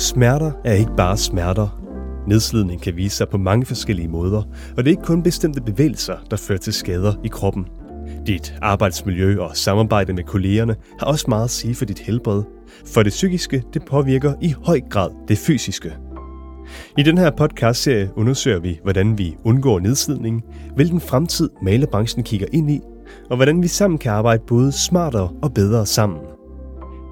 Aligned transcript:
Smerter 0.00 0.52
er 0.64 0.72
ikke 0.72 0.96
bare 0.96 1.16
smerter. 1.16 1.80
Nedslidning 2.26 2.82
kan 2.82 2.96
vise 2.96 3.16
sig 3.16 3.28
på 3.28 3.38
mange 3.38 3.66
forskellige 3.66 4.08
måder, 4.08 4.42
og 4.76 4.76
det 4.76 4.86
er 4.86 4.90
ikke 4.90 5.02
kun 5.02 5.22
bestemte 5.22 5.60
bevægelser, 5.60 6.16
der 6.30 6.36
fører 6.36 6.58
til 6.58 6.72
skader 6.72 7.14
i 7.24 7.28
kroppen. 7.28 7.66
Dit 8.26 8.54
arbejdsmiljø 8.62 9.40
og 9.40 9.56
samarbejde 9.56 10.12
med 10.12 10.24
kollegerne 10.24 10.76
har 10.98 11.06
også 11.06 11.24
meget 11.28 11.44
at 11.44 11.50
sige 11.50 11.74
for 11.74 11.84
dit 11.84 11.98
helbred, 11.98 12.42
for 12.86 13.02
det 13.02 13.10
psykiske 13.10 13.62
det 13.74 13.84
påvirker 13.84 14.34
i 14.42 14.54
høj 14.64 14.80
grad 14.90 15.10
det 15.28 15.38
fysiske. 15.38 15.92
I 16.98 17.02
den 17.02 17.18
her 17.18 17.30
podcastserie 17.30 18.10
undersøger 18.16 18.60
vi, 18.60 18.80
hvordan 18.82 19.18
vi 19.18 19.36
undgår 19.44 19.80
nedslidning, 19.80 20.42
hvilken 20.74 21.00
fremtid 21.00 21.50
malerbranchen 21.62 22.24
kigger 22.24 22.46
ind 22.52 22.70
i, 22.70 22.80
og 23.30 23.36
hvordan 23.36 23.62
vi 23.62 23.68
sammen 23.68 23.98
kan 23.98 24.12
arbejde 24.12 24.42
både 24.46 24.72
smartere 24.72 25.30
og 25.42 25.54
bedre 25.54 25.86
sammen. 25.86 26.18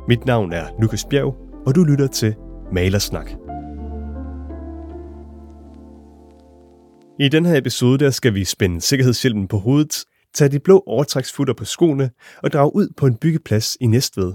Mit 0.08 0.26
navn 0.26 0.52
er 0.52 0.64
Lukas 0.80 1.04
Bjerg, 1.04 1.36
og 1.66 1.74
du 1.74 1.84
lytter 1.84 2.06
til 2.06 2.34
Malersnak. 2.72 3.30
I 7.20 7.28
den 7.28 7.46
her 7.46 7.56
episode 7.58 7.98
der 8.04 8.10
skal 8.10 8.34
vi 8.34 8.44
spænde 8.44 8.80
sikkerhedshjelmen 8.80 9.48
på 9.48 9.58
hovedet, 9.58 10.04
tage 10.34 10.48
de 10.50 10.58
blå 10.58 10.82
overtræksfutter 10.86 11.54
på 11.54 11.64
skoene 11.64 12.10
og 12.42 12.52
drage 12.52 12.74
ud 12.74 12.88
på 12.96 13.06
en 13.06 13.14
byggeplads 13.16 13.76
i 13.80 13.86
Næstved. 13.86 14.32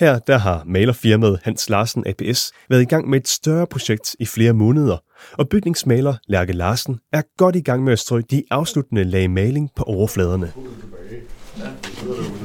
Her 0.00 0.18
der 0.18 0.38
har 0.38 0.62
malerfirmaet 0.66 1.40
Hans 1.42 1.70
Larsen 1.70 2.04
APS 2.06 2.52
været 2.70 2.82
i 2.82 2.84
gang 2.84 3.08
med 3.10 3.20
et 3.20 3.28
større 3.28 3.66
projekt 3.66 4.16
i 4.20 4.26
flere 4.26 4.52
måneder, 4.52 4.96
og 5.32 5.48
bygningsmaler 5.48 6.14
Lærke 6.28 6.52
Larsen 6.52 6.98
er 7.12 7.22
godt 7.38 7.56
i 7.56 7.60
gang 7.60 7.84
med 7.84 7.92
at 7.92 7.98
strø 7.98 8.20
de 8.30 8.42
afsluttende 8.50 9.04
lag 9.04 9.30
maling 9.30 9.70
på 9.76 9.82
overfladerne. 9.82 10.52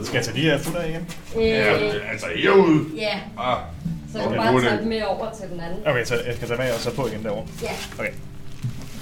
Skal 0.04 0.18
jeg 0.18 0.26
tage 0.26 0.38
de 0.38 0.42
her 0.42 0.58
futter 0.58 0.84
igen? 0.84 1.02
Øh, 1.38 1.44
Ja, 1.44 1.64
altså 2.12 2.26
herude. 2.36 2.80
ja, 2.98 3.20
Ah, 3.38 3.58
så 4.14 4.20
du 4.20 4.26
Okay, 4.26 4.38
bare 4.38 4.52
nu 4.52 4.58
er 4.58 4.62
tage 4.62 4.72
det- 4.74 4.80
dem 4.80 4.90
med 4.90 5.02
over 5.04 5.28
til 5.40 5.50
den 5.50 5.60
anden. 5.60 5.80
Okay, 5.88 6.06
så 6.06 6.16
jeg 6.28 6.36
skal 6.36 6.48
tage 6.48 6.60
med 6.60 6.72
og 6.74 6.80
så 6.80 6.96
på 6.96 7.08
igen 7.08 7.24
derovre. 7.24 7.44
Ja. 7.62 7.70
Okay. 8.00 8.12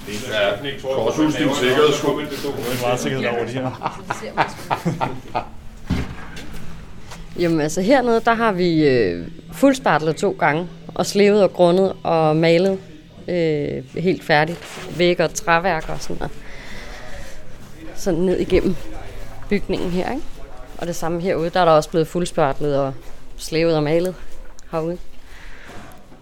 ja, 0.07 0.71
Korshus, 0.81 1.35
din 1.35 1.55
sikkerhedssko. 1.55 2.19
Det 2.19 2.27
er 2.27 2.87
meget 2.87 2.99
sikkerhed 2.99 3.27
over 3.27 3.45
de 3.45 3.51
her. 3.51 5.39
Jamen 7.39 7.61
altså 7.61 7.81
hernede, 7.81 8.21
der 8.25 8.33
har 8.33 8.51
vi 8.51 8.87
øh, 8.87 9.27
fuldspartlet 9.53 10.15
to 10.15 10.35
gange, 10.39 10.67
og 10.95 11.05
slevet 11.05 11.43
og 11.43 11.53
grundet 11.53 11.93
og 12.03 12.35
malet 12.35 12.79
øh, 13.27 13.83
helt 13.97 14.23
færdigt. 14.23 14.59
Væg 14.97 15.19
og 15.19 15.33
træværk 15.33 15.89
og 15.89 15.97
sådan 15.99 16.15
noget. 16.19 16.31
Sådan 17.95 18.19
ned 18.19 18.39
igennem 18.39 18.75
bygningen 19.49 19.91
her, 19.91 20.11
ikke? 20.11 20.23
Og 20.77 20.87
det 20.87 20.95
samme 20.95 21.21
herude, 21.21 21.49
der 21.49 21.59
er 21.59 21.65
der 21.65 21.71
også 21.71 21.89
blevet 21.89 22.07
fuldspartlet 22.07 22.77
og 22.79 22.93
slevet 23.37 23.75
og 23.75 23.83
malet 23.83 24.15
herude. 24.71 24.97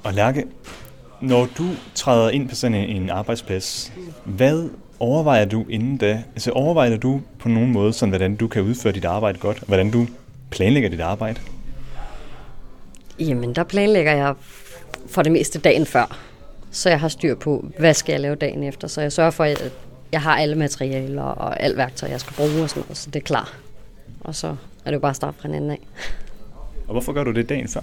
Og 0.03 0.13
Lærke, 0.13 0.43
når 1.21 1.47
du 1.57 1.65
træder 1.95 2.29
ind 2.29 2.49
på 2.49 2.55
sådan 2.55 2.75
en, 2.75 3.09
arbejdsplads, 3.09 3.93
hvad 4.25 4.69
overvejer 4.99 5.45
du 5.45 5.65
inden 5.69 5.97
da? 5.97 6.23
Altså 6.35 6.51
overvejer 6.51 6.97
du 6.97 7.21
på 7.39 7.49
nogen 7.49 7.71
måde, 7.71 7.93
sådan, 7.93 8.09
hvordan 8.09 8.35
du 8.35 8.47
kan 8.47 8.61
udføre 8.61 8.93
dit 8.93 9.05
arbejde 9.05 9.39
godt, 9.39 9.59
og 9.61 9.67
hvordan 9.67 9.91
du 9.91 10.07
planlægger 10.49 10.89
dit 10.89 11.01
arbejde? 11.01 11.39
Jamen, 13.19 13.55
der 13.55 13.63
planlægger 13.63 14.15
jeg 14.15 14.33
for 15.09 15.21
det 15.21 15.31
meste 15.31 15.59
dagen 15.59 15.85
før. 15.85 16.17
Så 16.71 16.89
jeg 16.89 16.99
har 16.99 17.07
styr 17.07 17.35
på, 17.35 17.65
hvad 17.79 17.93
skal 17.93 18.13
jeg 18.13 18.21
lave 18.21 18.35
dagen 18.35 18.63
efter. 18.63 18.87
Så 18.87 19.01
jeg 19.01 19.11
sørger 19.11 19.31
for, 19.31 19.43
at 19.43 19.71
jeg 20.11 20.21
har 20.21 20.37
alle 20.37 20.55
materialer 20.55 21.23
og 21.23 21.63
alt 21.63 21.77
værktøj, 21.77 22.09
jeg 22.09 22.19
skal 22.19 22.35
bruge 22.35 22.63
og 22.63 22.69
sådan 22.69 22.83
noget, 22.83 22.97
så 22.97 23.09
det 23.09 23.19
er 23.19 23.23
klar. 23.23 23.53
Og 24.21 24.35
så 24.35 24.47
er 24.47 24.91
det 24.91 24.93
jo 24.93 24.99
bare 24.99 25.09
at 25.09 25.15
starte 25.15 25.37
fra 25.41 25.49
en 25.49 25.55
anden 25.55 25.71
af. 25.71 25.79
Og 26.87 26.91
hvorfor 26.91 27.13
gør 27.13 27.23
du 27.23 27.31
det 27.31 27.49
dagen 27.49 27.67
før? 27.67 27.81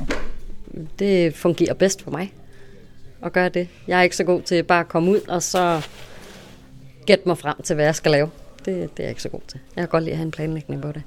Det 0.98 1.34
fungerer 1.34 1.74
bedst 1.74 2.02
for 2.02 2.10
mig 2.10 2.32
at 3.22 3.32
gøre 3.32 3.48
det. 3.48 3.68
Jeg 3.88 3.98
er 3.98 4.02
ikke 4.02 4.16
så 4.16 4.24
god 4.24 4.42
til 4.42 4.62
bare 4.62 4.80
at 4.80 4.88
komme 4.88 5.10
ud 5.10 5.20
og 5.28 5.42
så 5.42 5.88
gætte 7.06 7.28
mig 7.28 7.38
frem 7.38 7.62
til, 7.62 7.74
hvad 7.74 7.84
jeg 7.84 7.94
skal 7.94 8.12
lave. 8.12 8.30
Det, 8.58 8.66
det 8.66 8.74
er 8.74 9.04
jeg 9.04 9.08
ikke 9.08 9.22
så 9.22 9.28
god 9.28 9.40
til. 9.48 9.60
Jeg 9.76 9.82
kan 9.82 9.88
godt 9.88 10.02
lide 10.02 10.12
at 10.12 10.16
have 10.16 10.24
en 10.24 10.30
planlægning 10.30 10.82
på 10.82 10.92
det. 10.92 11.02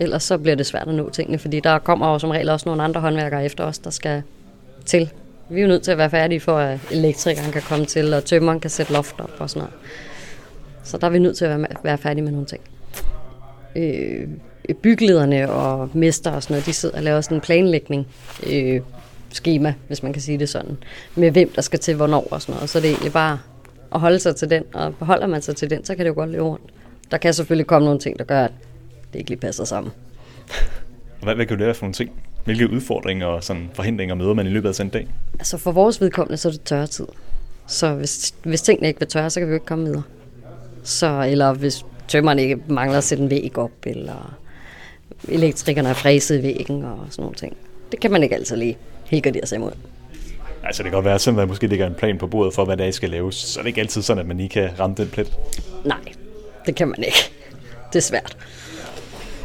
Ellers 0.00 0.22
så 0.22 0.38
bliver 0.38 0.56
det 0.56 0.66
svært 0.66 0.88
at 0.88 0.94
nå 0.94 1.10
tingene, 1.10 1.38
fordi 1.38 1.60
der 1.60 1.78
kommer 1.78 2.12
jo 2.12 2.18
som 2.18 2.30
regel 2.30 2.48
også 2.48 2.68
nogle 2.68 2.82
andre 2.82 3.00
håndværkere 3.00 3.44
efter 3.44 3.64
os, 3.64 3.78
der 3.78 3.90
skal 3.90 4.22
til. 4.84 5.10
Vi 5.48 5.58
er 5.58 5.62
jo 5.62 5.68
nødt 5.68 5.82
til 5.82 5.90
at 5.90 5.98
være 5.98 6.10
færdige 6.10 6.40
for, 6.40 6.58
at 6.58 6.80
elektrikeren 6.90 7.52
kan 7.52 7.62
komme 7.62 7.86
til, 7.86 8.14
og 8.14 8.24
tømmeren 8.24 8.60
kan 8.60 8.70
sætte 8.70 8.92
loft 8.92 9.20
op 9.20 9.30
og 9.38 9.50
sådan 9.50 9.60
noget. 9.60 9.74
Så 10.84 10.98
der 10.98 11.06
er 11.06 11.10
vi 11.10 11.18
nødt 11.18 11.36
til 11.36 11.44
at 11.44 11.60
være, 11.60 11.68
være 11.82 11.98
færdige 11.98 12.24
med 12.24 12.32
nogle 12.32 12.46
ting. 12.46 12.60
Øh, 13.76 14.28
byggelederne 14.74 15.50
og 15.50 15.90
mester 15.94 16.30
og 16.30 16.42
sådan 16.42 16.54
noget, 16.54 16.66
de 16.66 16.72
sidder 16.72 16.96
og 16.96 17.02
laver 17.02 17.20
sådan 17.20 17.36
en 17.36 17.40
planlægning, 17.40 18.06
øh, 18.46 18.80
schema, 19.34 19.74
hvis 19.86 20.02
man 20.02 20.12
kan 20.12 20.22
sige 20.22 20.38
det 20.38 20.48
sådan, 20.48 20.76
med 21.14 21.30
hvem 21.30 21.52
der 21.54 21.62
skal 21.62 21.78
til 21.78 21.94
hvornår 21.94 22.28
og 22.30 22.42
sådan 22.42 22.54
noget. 22.54 22.70
Så 22.70 22.80
det 22.80 22.86
er 22.86 22.90
egentlig 22.90 23.12
bare 23.12 23.38
at 23.94 24.00
holde 24.00 24.18
sig 24.18 24.36
til 24.36 24.50
den, 24.50 24.64
og 24.74 24.94
holder 25.00 25.26
man 25.26 25.42
sig 25.42 25.56
til 25.56 25.70
den, 25.70 25.84
så 25.84 25.94
kan 25.94 26.04
det 26.04 26.08
jo 26.08 26.14
godt 26.14 26.30
løbe 26.30 26.44
rundt. 26.44 26.64
Der 27.10 27.16
kan 27.16 27.34
selvfølgelig 27.34 27.66
komme 27.66 27.84
nogle 27.84 28.00
ting, 28.00 28.18
der 28.18 28.24
gør, 28.24 28.44
at 28.44 28.52
det 29.12 29.18
ikke 29.18 29.30
lige 29.30 29.40
passer 29.40 29.64
sammen. 29.64 29.92
Hvad, 31.22 31.34
hvad 31.34 31.46
kan 31.46 31.58
du 31.58 31.64
lære 31.64 31.74
for 31.74 31.84
nogle 31.84 31.94
ting? 31.94 32.10
Hvilke 32.44 32.70
udfordringer 32.70 33.26
og 33.26 33.44
sådan 33.44 33.70
forhindringer 33.74 34.14
møder 34.14 34.34
man 34.34 34.46
i 34.46 34.50
løbet 34.50 34.68
af 34.68 34.74
sådan 34.74 34.86
en 34.86 34.92
dag? 34.92 35.08
Altså 35.38 35.58
for 35.58 35.72
vores 35.72 36.00
vedkommende, 36.00 36.36
så 36.36 36.48
er 36.48 36.52
det 36.52 36.62
tørre 36.62 36.86
tid. 36.86 37.06
Så 37.66 37.94
hvis, 37.94 38.34
hvis 38.44 38.62
tingene 38.62 38.88
ikke 38.88 39.00
vil 39.00 39.08
tørre, 39.08 39.30
så 39.30 39.40
kan 39.40 39.46
vi 39.46 39.50
jo 39.50 39.56
ikke 39.56 39.66
komme 39.66 39.84
videre. 39.84 40.02
Så, 40.82 41.26
eller 41.28 41.52
hvis 41.52 41.84
tømmeren 42.08 42.38
ikke 42.38 42.58
mangler 42.68 42.98
at 42.98 43.04
sætte 43.04 43.24
en 43.24 43.30
væg 43.30 43.58
op, 43.58 43.70
eller 43.86 44.38
elektrikerne 45.28 45.88
er 45.88 45.94
fræset 45.94 46.42
væggen 46.42 46.84
og 46.84 46.98
sådan 47.10 47.22
nogle 47.22 47.36
ting. 47.36 47.56
Det 47.92 48.00
kan 48.00 48.10
man 48.10 48.22
ikke 48.22 48.34
altid 48.34 48.56
lige 48.56 48.76
helt 49.04 49.24
gardere 49.24 49.46
sig 49.46 49.56
imod. 49.56 49.72
Altså 50.64 50.82
det 50.82 50.90
kan 50.90 50.96
godt 50.96 51.04
være, 51.04 51.14
at 51.14 51.24
der 51.24 51.46
måske 51.46 51.66
ligger 51.66 51.86
en 51.86 51.94
plan 51.94 52.18
på 52.18 52.26
bordet 52.26 52.54
for, 52.54 52.64
hvad 52.64 52.76
der 52.76 52.90
skal 52.90 53.10
laves, 53.10 53.34
så 53.34 53.60
er 53.60 53.62
det 53.62 53.68
ikke 53.68 53.80
altid 53.80 54.02
sådan, 54.02 54.20
at 54.20 54.26
man 54.26 54.36
lige 54.36 54.48
kan 54.48 54.70
ramme 54.80 54.96
den 54.96 55.08
plet. 55.08 55.32
Nej, 55.84 55.98
det 56.66 56.74
kan 56.74 56.88
man 56.88 57.02
ikke. 57.02 57.32
Det 57.92 57.98
er 57.98 58.02
svært. 58.02 58.36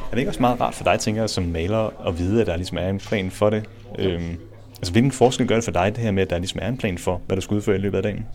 Er 0.07 0.11
det 0.11 0.17
ikke 0.17 0.31
også 0.31 0.41
meget 0.41 0.61
rart 0.61 0.75
for 0.75 0.83
dig, 0.83 0.99
tænker 0.99 1.21
jeg, 1.21 1.29
som 1.29 1.43
maler, 1.43 2.07
at 2.07 2.19
vide, 2.19 2.41
at 2.41 2.47
der 2.47 2.55
ligesom 2.55 2.77
er 2.77 2.89
en 2.89 2.99
plan 2.99 3.31
for 3.31 3.49
det? 3.49 3.63
Øhm, 3.99 4.37
altså 4.77 4.91
hvilken 4.91 5.11
forskel 5.11 5.47
gør 5.47 5.55
det 5.55 5.63
for 5.63 5.71
dig, 5.71 5.95
det 5.95 6.03
her 6.03 6.11
med, 6.11 6.23
at 6.23 6.29
der 6.29 6.37
ligesom 6.37 6.59
er 6.63 6.67
en 6.67 6.77
plan 6.77 6.97
for, 6.97 7.21
hvad 7.27 7.37
du 7.37 7.41
skal 7.41 7.55
udføre 7.55 7.75
i 7.75 7.79
løbet 7.79 7.97
af 7.97 8.03
dagen? 8.03 8.25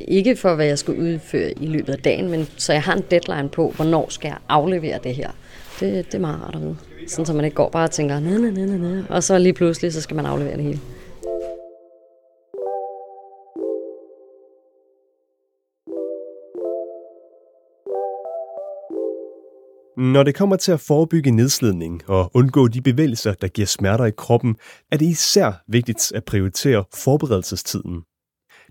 Ikke 0.00 0.36
for, 0.36 0.54
hvad 0.54 0.66
jeg 0.66 0.78
skal 0.78 0.94
udføre 0.94 1.52
i 1.52 1.66
løbet 1.66 1.92
af 1.92 1.98
dagen, 1.98 2.30
men 2.30 2.48
så 2.56 2.72
jeg 2.72 2.82
har 2.82 2.94
en 2.94 3.04
deadline 3.10 3.48
på, 3.48 3.72
hvornår 3.76 4.06
skal 4.08 4.28
jeg 4.28 4.36
aflevere 4.48 4.98
det 5.04 5.14
her. 5.14 5.30
Det, 5.80 6.06
det 6.06 6.14
er 6.14 6.18
meget 6.18 6.42
rart 6.42 6.54
at 6.54 6.60
vide. 6.60 6.76
Sådan, 7.06 7.26
så 7.26 7.32
man 7.32 7.44
ikke 7.44 7.54
går 7.54 7.70
bare 7.70 7.84
og 7.84 7.90
tænker, 7.90 8.20
næ, 8.20 8.38
næ, 8.38 8.50
næ, 8.50 8.76
næ, 8.76 9.02
og 9.10 9.22
så 9.22 9.38
lige 9.38 9.52
pludselig, 9.52 9.92
så 9.92 10.00
skal 10.00 10.16
man 10.16 10.26
aflevere 10.26 10.56
det 10.56 10.64
hele. 10.64 10.80
Når 19.96 20.22
det 20.22 20.34
kommer 20.34 20.56
til 20.56 20.72
at 20.72 20.80
forebygge 20.80 21.30
nedslidning 21.30 22.02
og 22.10 22.30
undgå 22.34 22.68
de 22.68 22.82
bevægelser, 22.82 23.34
der 23.34 23.48
giver 23.48 23.66
smerter 23.66 24.04
i 24.04 24.10
kroppen, 24.16 24.56
er 24.92 24.96
det 24.96 25.06
især 25.06 25.62
vigtigt 25.68 26.12
at 26.14 26.24
prioritere 26.24 26.84
forberedelsestiden. 26.94 28.02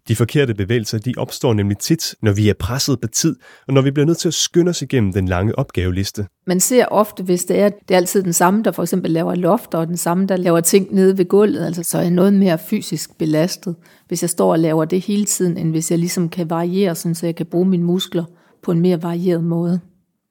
De 0.07 0.15
forkerte 0.15 0.53
bevægelser 0.53 0.97
de 0.97 1.13
opstår 1.17 1.53
nemlig 1.53 1.77
tit, 1.77 2.15
når 2.21 2.31
vi 2.31 2.49
er 2.49 2.53
presset 2.53 3.01
på 3.01 3.07
tid, 3.07 3.35
og 3.67 3.73
når 3.73 3.81
vi 3.81 3.91
bliver 3.91 4.05
nødt 4.05 4.17
til 4.17 4.27
at 4.27 4.33
skynde 4.33 4.69
os 4.69 4.81
igennem 4.81 5.13
den 5.13 5.27
lange 5.27 5.59
opgaveliste. 5.59 6.27
Man 6.47 6.59
ser 6.59 6.85
ofte, 6.85 7.23
hvis 7.23 7.45
det 7.45 7.59
er, 7.59 7.69
det 7.69 7.91
er 7.91 7.97
altid 7.97 8.23
den 8.23 8.33
samme, 8.33 8.63
der 8.63 8.71
for 8.71 8.83
eksempel 8.83 9.11
laver 9.11 9.35
lofter, 9.35 9.77
og 9.77 9.87
den 9.87 9.97
samme, 9.97 10.27
der 10.27 10.37
laver 10.37 10.61
ting 10.61 10.93
nede 10.93 11.17
ved 11.17 11.25
gulvet, 11.25 11.65
altså 11.65 11.83
så 11.83 11.97
er 11.97 12.01
jeg 12.01 12.11
noget 12.11 12.33
mere 12.33 12.57
fysisk 12.57 13.17
belastet, 13.17 13.75
hvis 14.07 14.21
jeg 14.21 14.29
står 14.29 14.51
og 14.51 14.59
laver 14.59 14.85
det 14.85 15.01
hele 15.01 15.25
tiden, 15.25 15.57
end 15.57 15.71
hvis 15.71 15.91
jeg 15.91 15.99
ligesom 15.99 16.29
kan 16.29 16.49
variere, 16.49 16.95
sådan, 16.95 17.15
så 17.15 17.25
jeg 17.25 17.35
kan 17.35 17.45
bruge 17.45 17.65
mine 17.65 17.83
muskler 17.83 18.23
på 18.63 18.71
en 18.71 18.79
mere 18.79 19.03
varieret 19.03 19.43
måde. 19.43 19.79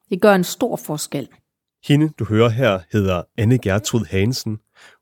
Det 0.09 0.21
gør 0.21 0.35
en 0.35 0.43
stor 0.43 0.75
forskel. 0.75 1.27
Hende, 1.87 2.09
du 2.19 2.25
hører 2.25 2.49
her, 2.49 2.79
hedder 2.91 3.21
Anne 3.37 3.57
Gertrud 3.57 4.05
Hansen. 4.09 4.57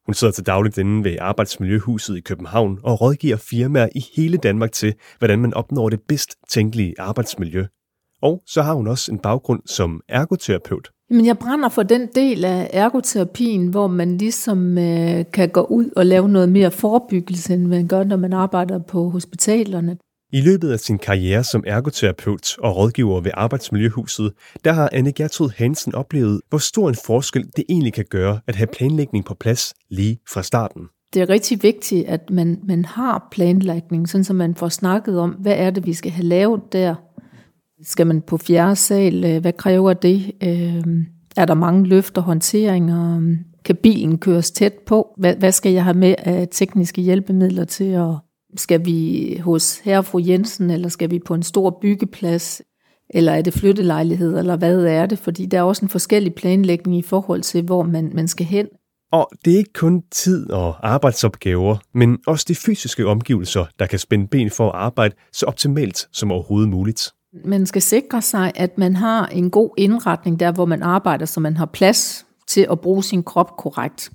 Hun 0.05 0.13
sidder 0.13 0.33
til 0.33 0.45
dagligt 0.45 0.77
inde 0.77 1.03
ved 1.03 1.17
Arbejdsmiljøhuset 1.21 2.17
i 2.17 2.21
København 2.21 2.79
og 2.83 3.01
rådgiver 3.01 3.37
firmaer 3.37 3.89
i 3.95 4.05
hele 4.15 4.37
Danmark 4.37 4.71
til, 4.71 4.93
hvordan 5.19 5.39
man 5.39 5.53
opnår 5.53 5.89
det 5.89 5.99
bedst 6.07 6.35
tænkelige 6.49 6.95
arbejdsmiljø. 6.99 7.65
Og 8.21 8.43
så 8.45 8.61
har 8.61 8.73
hun 8.73 8.87
også 8.87 9.11
en 9.11 9.19
baggrund 9.19 9.61
som 9.65 10.01
ergoterapeut. 10.09 10.89
Men 11.09 11.25
jeg 11.25 11.37
brænder 11.37 11.69
for 11.69 11.83
den 11.83 12.07
del 12.15 12.45
af 12.45 12.69
ergoterapien, 12.73 13.67
hvor 13.67 13.87
man 13.87 14.17
ligesom 14.17 14.77
øh, 14.77 15.25
kan 15.33 15.49
gå 15.49 15.61
ud 15.61 15.89
og 15.95 16.05
lave 16.05 16.29
noget 16.29 16.49
mere 16.49 16.71
forebyggelse, 16.71 17.53
end 17.53 17.65
man 17.65 17.87
gør, 17.87 18.03
når 18.03 18.17
man 18.17 18.33
arbejder 18.33 18.79
på 18.79 19.09
hospitalerne. 19.09 19.97
I 20.33 20.41
løbet 20.41 20.71
af 20.71 20.79
sin 20.79 20.97
karriere 20.97 21.43
som 21.43 21.63
ergoterapeut 21.67 22.57
og 22.59 22.77
rådgiver 22.77 23.21
ved 23.21 23.31
Arbejdsmiljøhuset, 23.33 24.33
der 24.65 24.73
har 24.73 24.89
Anne 24.91 25.11
Gertrud 25.11 25.49
Hansen 25.57 25.95
oplevet, 25.95 26.41
hvor 26.49 26.57
stor 26.57 26.89
en 26.89 26.95
forskel 27.05 27.45
det 27.55 27.63
egentlig 27.69 27.93
kan 27.93 28.05
gøre 28.09 28.39
at 28.47 28.55
have 28.55 28.67
planlægning 28.67 29.25
på 29.25 29.33
plads 29.33 29.73
lige 29.89 30.19
fra 30.33 30.43
starten. 30.43 30.81
Det 31.13 31.21
er 31.21 31.29
rigtig 31.29 31.63
vigtigt, 31.63 32.07
at 32.07 32.29
man, 32.29 32.59
man 32.67 32.85
har 32.85 33.27
planlægning, 33.31 34.09
sådan 34.09 34.23
så 34.23 34.33
man 34.33 34.55
får 34.55 34.69
snakket 34.69 35.19
om, 35.19 35.29
hvad 35.29 35.55
er 35.57 35.69
det, 35.69 35.85
vi 35.85 35.93
skal 35.93 36.11
have 36.11 36.25
lavet 36.25 36.61
der. 36.71 36.95
Skal 37.83 38.07
man 38.07 38.21
på 38.21 38.37
fjerde 38.37 38.75
sal? 38.75 39.23
Øh, 39.25 39.41
hvad 39.41 39.53
kræver 39.53 39.93
det? 39.93 40.31
Øh, 40.43 40.83
er 41.37 41.45
der 41.45 41.53
mange 41.53 41.87
løfter, 41.87 42.21
håndteringer? 42.21 43.21
Kan 43.65 43.75
bilen 43.75 44.17
køres 44.17 44.51
tæt 44.51 44.73
på? 44.73 45.07
Hvad, 45.17 45.35
hvad 45.35 45.51
skal 45.51 45.71
jeg 45.71 45.83
have 45.83 45.97
med 45.97 46.15
af 46.17 46.47
tekniske 46.51 47.01
hjælpemidler 47.01 47.65
til 47.65 47.91
at... 47.91 48.15
Skal 48.57 48.85
vi 48.85 49.37
hos 49.43 49.79
herre 49.79 50.03
fru 50.03 50.19
Jensen, 50.25 50.69
eller 50.69 50.89
skal 50.89 51.11
vi 51.11 51.19
på 51.19 51.33
en 51.33 51.43
stor 51.43 51.79
byggeplads? 51.81 52.61
Eller 53.09 53.31
er 53.31 53.41
det 53.41 53.53
flyttelejlighed, 53.53 54.39
eller 54.39 54.55
hvad 54.55 54.85
er 54.85 55.05
det? 55.05 55.19
Fordi 55.19 55.45
der 55.45 55.57
er 55.57 55.63
også 55.63 55.85
en 55.85 55.89
forskellig 55.89 56.35
planlægning 56.35 56.97
i 56.97 57.01
forhold 57.01 57.41
til, 57.41 57.63
hvor 57.63 57.83
man, 57.83 58.11
man 58.13 58.27
skal 58.27 58.45
hen. 58.45 58.67
Og 59.11 59.29
det 59.45 59.53
er 59.53 59.57
ikke 59.57 59.73
kun 59.73 60.03
tid 60.11 60.51
og 60.51 60.93
arbejdsopgaver, 60.93 61.77
men 61.93 62.17
også 62.27 62.45
de 62.47 62.55
fysiske 62.55 63.07
omgivelser, 63.07 63.65
der 63.79 63.85
kan 63.85 63.99
spænde 63.99 64.27
ben 64.27 64.49
for 64.49 64.69
at 64.69 64.75
arbejde 64.75 65.15
så 65.33 65.45
optimalt 65.45 66.07
som 66.11 66.31
overhovedet 66.31 66.69
muligt. 66.69 67.11
Man 67.45 67.65
skal 67.65 67.81
sikre 67.81 68.21
sig, 68.21 68.51
at 68.55 68.77
man 68.77 68.95
har 68.95 69.25
en 69.25 69.49
god 69.49 69.69
indretning 69.77 70.39
der, 70.39 70.51
hvor 70.51 70.65
man 70.65 70.83
arbejder, 70.83 71.25
så 71.25 71.39
man 71.39 71.57
har 71.57 71.65
plads 71.65 72.25
til 72.47 72.67
at 72.71 72.79
bruge 72.79 73.03
sin 73.03 73.23
krop 73.23 73.57
korrekt. 73.57 74.11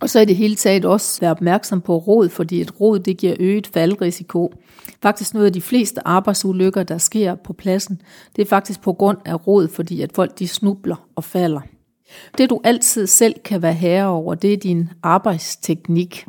Og 0.00 0.10
så 0.10 0.20
i 0.20 0.24
det 0.24 0.36
hele 0.36 0.54
taget 0.54 0.84
også 0.84 1.20
være 1.20 1.30
opmærksom 1.30 1.80
på 1.80 1.96
råd, 1.96 2.28
fordi 2.28 2.60
et 2.60 2.80
råd 2.80 2.98
det 2.98 3.16
giver 3.16 3.36
øget 3.40 3.66
faldrisiko. 3.66 4.52
Faktisk 5.02 5.34
noget 5.34 5.46
af 5.46 5.52
de 5.52 5.60
fleste 5.60 6.06
arbejdsulykker, 6.06 6.82
der 6.82 6.98
sker 6.98 7.34
på 7.34 7.52
pladsen, 7.52 8.00
det 8.36 8.42
er 8.42 8.46
faktisk 8.46 8.80
på 8.80 8.92
grund 8.92 9.18
af 9.24 9.46
råd, 9.46 9.68
fordi 9.68 10.00
at 10.00 10.12
folk 10.14 10.38
de 10.38 10.48
snubler 10.48 11.08
og 11.16 11.24
falder. 11.24 11.60
Det 12.38 12.50
du 12.50 12.60
altid 12.64 13.06
selv 13.06 13.34
kan 13.44 13.62
være 13.62 13.72
herre 13.72 14.06
over, 14.06 14.34
det 14.34 14.52
er 14.52 14.56
din 14.56 14.88
arbejdsteknik. 15.02 16.26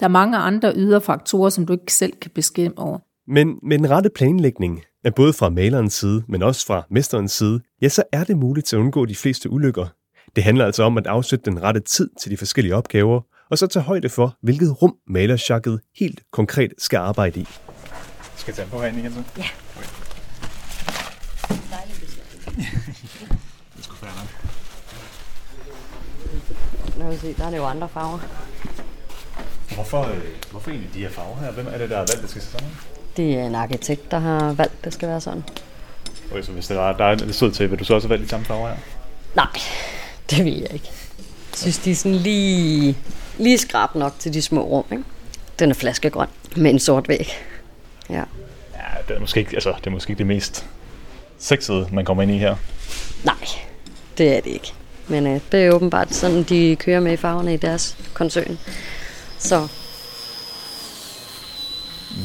Der 0.00 0.06
er 0.06 0.10
mange 0.10 0.36
andre 0.36 0.72
ydre 0.76 1.00
faktorer, 1.00 1.50
som 1.50 1.66
du 1.66 1.72
ikke 1.72 1.92
selv 1.92 2.12
kan 2.12 2.30
bestemme 2.34 2.78
over. 2.78 2.98
Men 3.28 3.58
med 3.62 3.78
den 3.78 3.90
rette 3.90 4.10
planlægning, 4.14 4.82
er 5.04 5.10
både 5.10 5.32
fra 5.32 5.50
malerens 5.50 5.94
side, 5.94 6.22
men 6.28 6.42
også 6.42 6.66
fra 6.66 6.86
mesterens 6.90 7.32
side, 7.32 7.60
ja, 7.82 7.88
så 7.88 8.02
er 8.12 8.24
det 8.24 8.38
muligt 8.38 8.72
at 8.72 8.78
undgå 8.78 9.06
de 9.06 9.14
fleste 9.14 9.50
ulykker. 9.50 9.86
Det 10.36 10.44
handler 10.44 10.66
altså 10.66 10.82
om 10.82 10.98
at 10.98 11.06
afsætte 11.06 11.44
den 11.44 11.62
rette 11.62 11.80
tid 11.80 12.10
til 12.20 12.30
de 12.30 12.36
forskellige 12.36 12.76
opgaver, 12.76 13.20
og 13.50 13.58
så 13.58 13.66
tage 13.66 13.82
højde 13.82 14.08
for, 14.08 14.36
hvilket 14.42 14.82
rum 14.82 14.96
malersjakket 15.06 15.80
helt 15.98 16.22
konkret 16.32 16.72
skal 16.78 16.96
arbejde 16.96 17.40
i. 17.40 17.48
Skal 18.36 18.52
jeg 18.52 18.56
tage 18.56 18.68
på 18.68 18.80
herinde 18.80 19.00
igen 19.00 19.12
så? 19.12 19.22
Ja. 19.38 19.44
det 23.76 23.84
skulle 23.84 24.02
være 24.02 24.14
nok. 24.16 24.28
Nu 27.12 27.18
se, 27.18 27.34
der 27.34 27.46
er 27.46 27.50
det 27.50 27.56
jo 27.56 27.64
andre 27.64 27.88
farver. 27.88 28.18
Hvorfor, 29.74 30.02
øh, 30.02 30.20
hvorfor 30.50 30.70
egentlig 30.70 30.94
de 30.94 30.98
her 30.98 31.10
farver 31.10 31.36
her? 31.36 31.52
Hvem 31.52 31.66
er 31.66 31.78
det, 31.78 31.90
der 31.90 31.96
har 31.96 32.02
valgt, 32.04 32.22
det 32.22 32.30
skal 32.30 32.42
se 32.42 32.48
sådan? 32.50 32.68
Det 33.16 33.34
er 33.34 33.46
en 33.46 33.54
arkitekt, 33.54 34.10
der 34.10 34.18
har 34.18 34.52
valgt, 34.52 34.74
at 34.78 34.84
det 34.84 34.92
skal 34.92 35.08
være 35.08 35.20
sådan. 35.20 35.42
Okay, 36.30 36.42
så 36.42 36.52
hvis 36.52 36.66
det 36.66 36.76
var, 36.76 36.92
der 36.92 37.04
er 37.04 37.14
lidt 37.14 37.34
sød 37.34 37.52
til, 37.52 37.70
vil 37.70 37.78
du 37.78 37.84
så 37.84 37.94
også 37.94 38.08
have 38.08 38.10
valgt 38.10 38.24
de 38.24 38.30
samme 38.30 38.46
farver 38.46 38.68
her? 38.68 38.76
Nej, 39.34 39.46
det 40.36 40.44
vil 40.44 40.58
jeg 40.58 40.72
ikke. 40.72 40.90
Jeg 41.50 41.58
synes, 41.58 41.78
de 41.78 41.90
er 41.90 41.94
sådan 41.94 42.18
lige, 42.18 42.96
lige 43.38 43.58
skrab 43.58 43.94
nok 43.94 44.14
til 44.18 44.34
de 44.34 44.42
små 44.42 44.62
rum. 44.62 44.84
Ikke? 44.92 45.04
Den 45.58 45.70
er 45.70 45.74
flaskegrøn 45.74 46.28
med 46.56 46.70
en 46.70 46.78
sort 46.78 47.08
væg. 47.08 47.28
Ja. 48.10 48.14
Ja, 48.74 49.02
det 49.08 49.16
er 49.16 49.20
måske 49.20 49.40
ikke, 49.40 49.54
altså, 49.54 49.74
det, 49.78 49.86
er 49.86 49.90
måske 49.90 50.10
ikke 50.10 50.18
det 50.18 50.26
mest 50.26 50.66
sexede, 51.38 51.88
man 51.92 52.04
kommer 52.04 52.22
ind 52.22 52.32
i 52.32 52.38
her. 52.38 52.56
Nej, 53.24 53.48
det 54.18 54.36
er 54.36 54.40
det 54.40 54.50
ikke. 54.50 54.72
Men 55.08 55.26
øh, 55.26 55.40
det 55.52 55.64
er 55.64 55.70
åbenbart 55.70 56.14
sådan, 56.14 56.42
de 56.42 56.76
kører 56.76 57.00
med 57.00 57.12
i 57.12 57.16
farverne 57.16 57.54
i 57.54 57.56
deres 57.56 57.96
koncern. 58.14 58.58
Så 59.38 59.68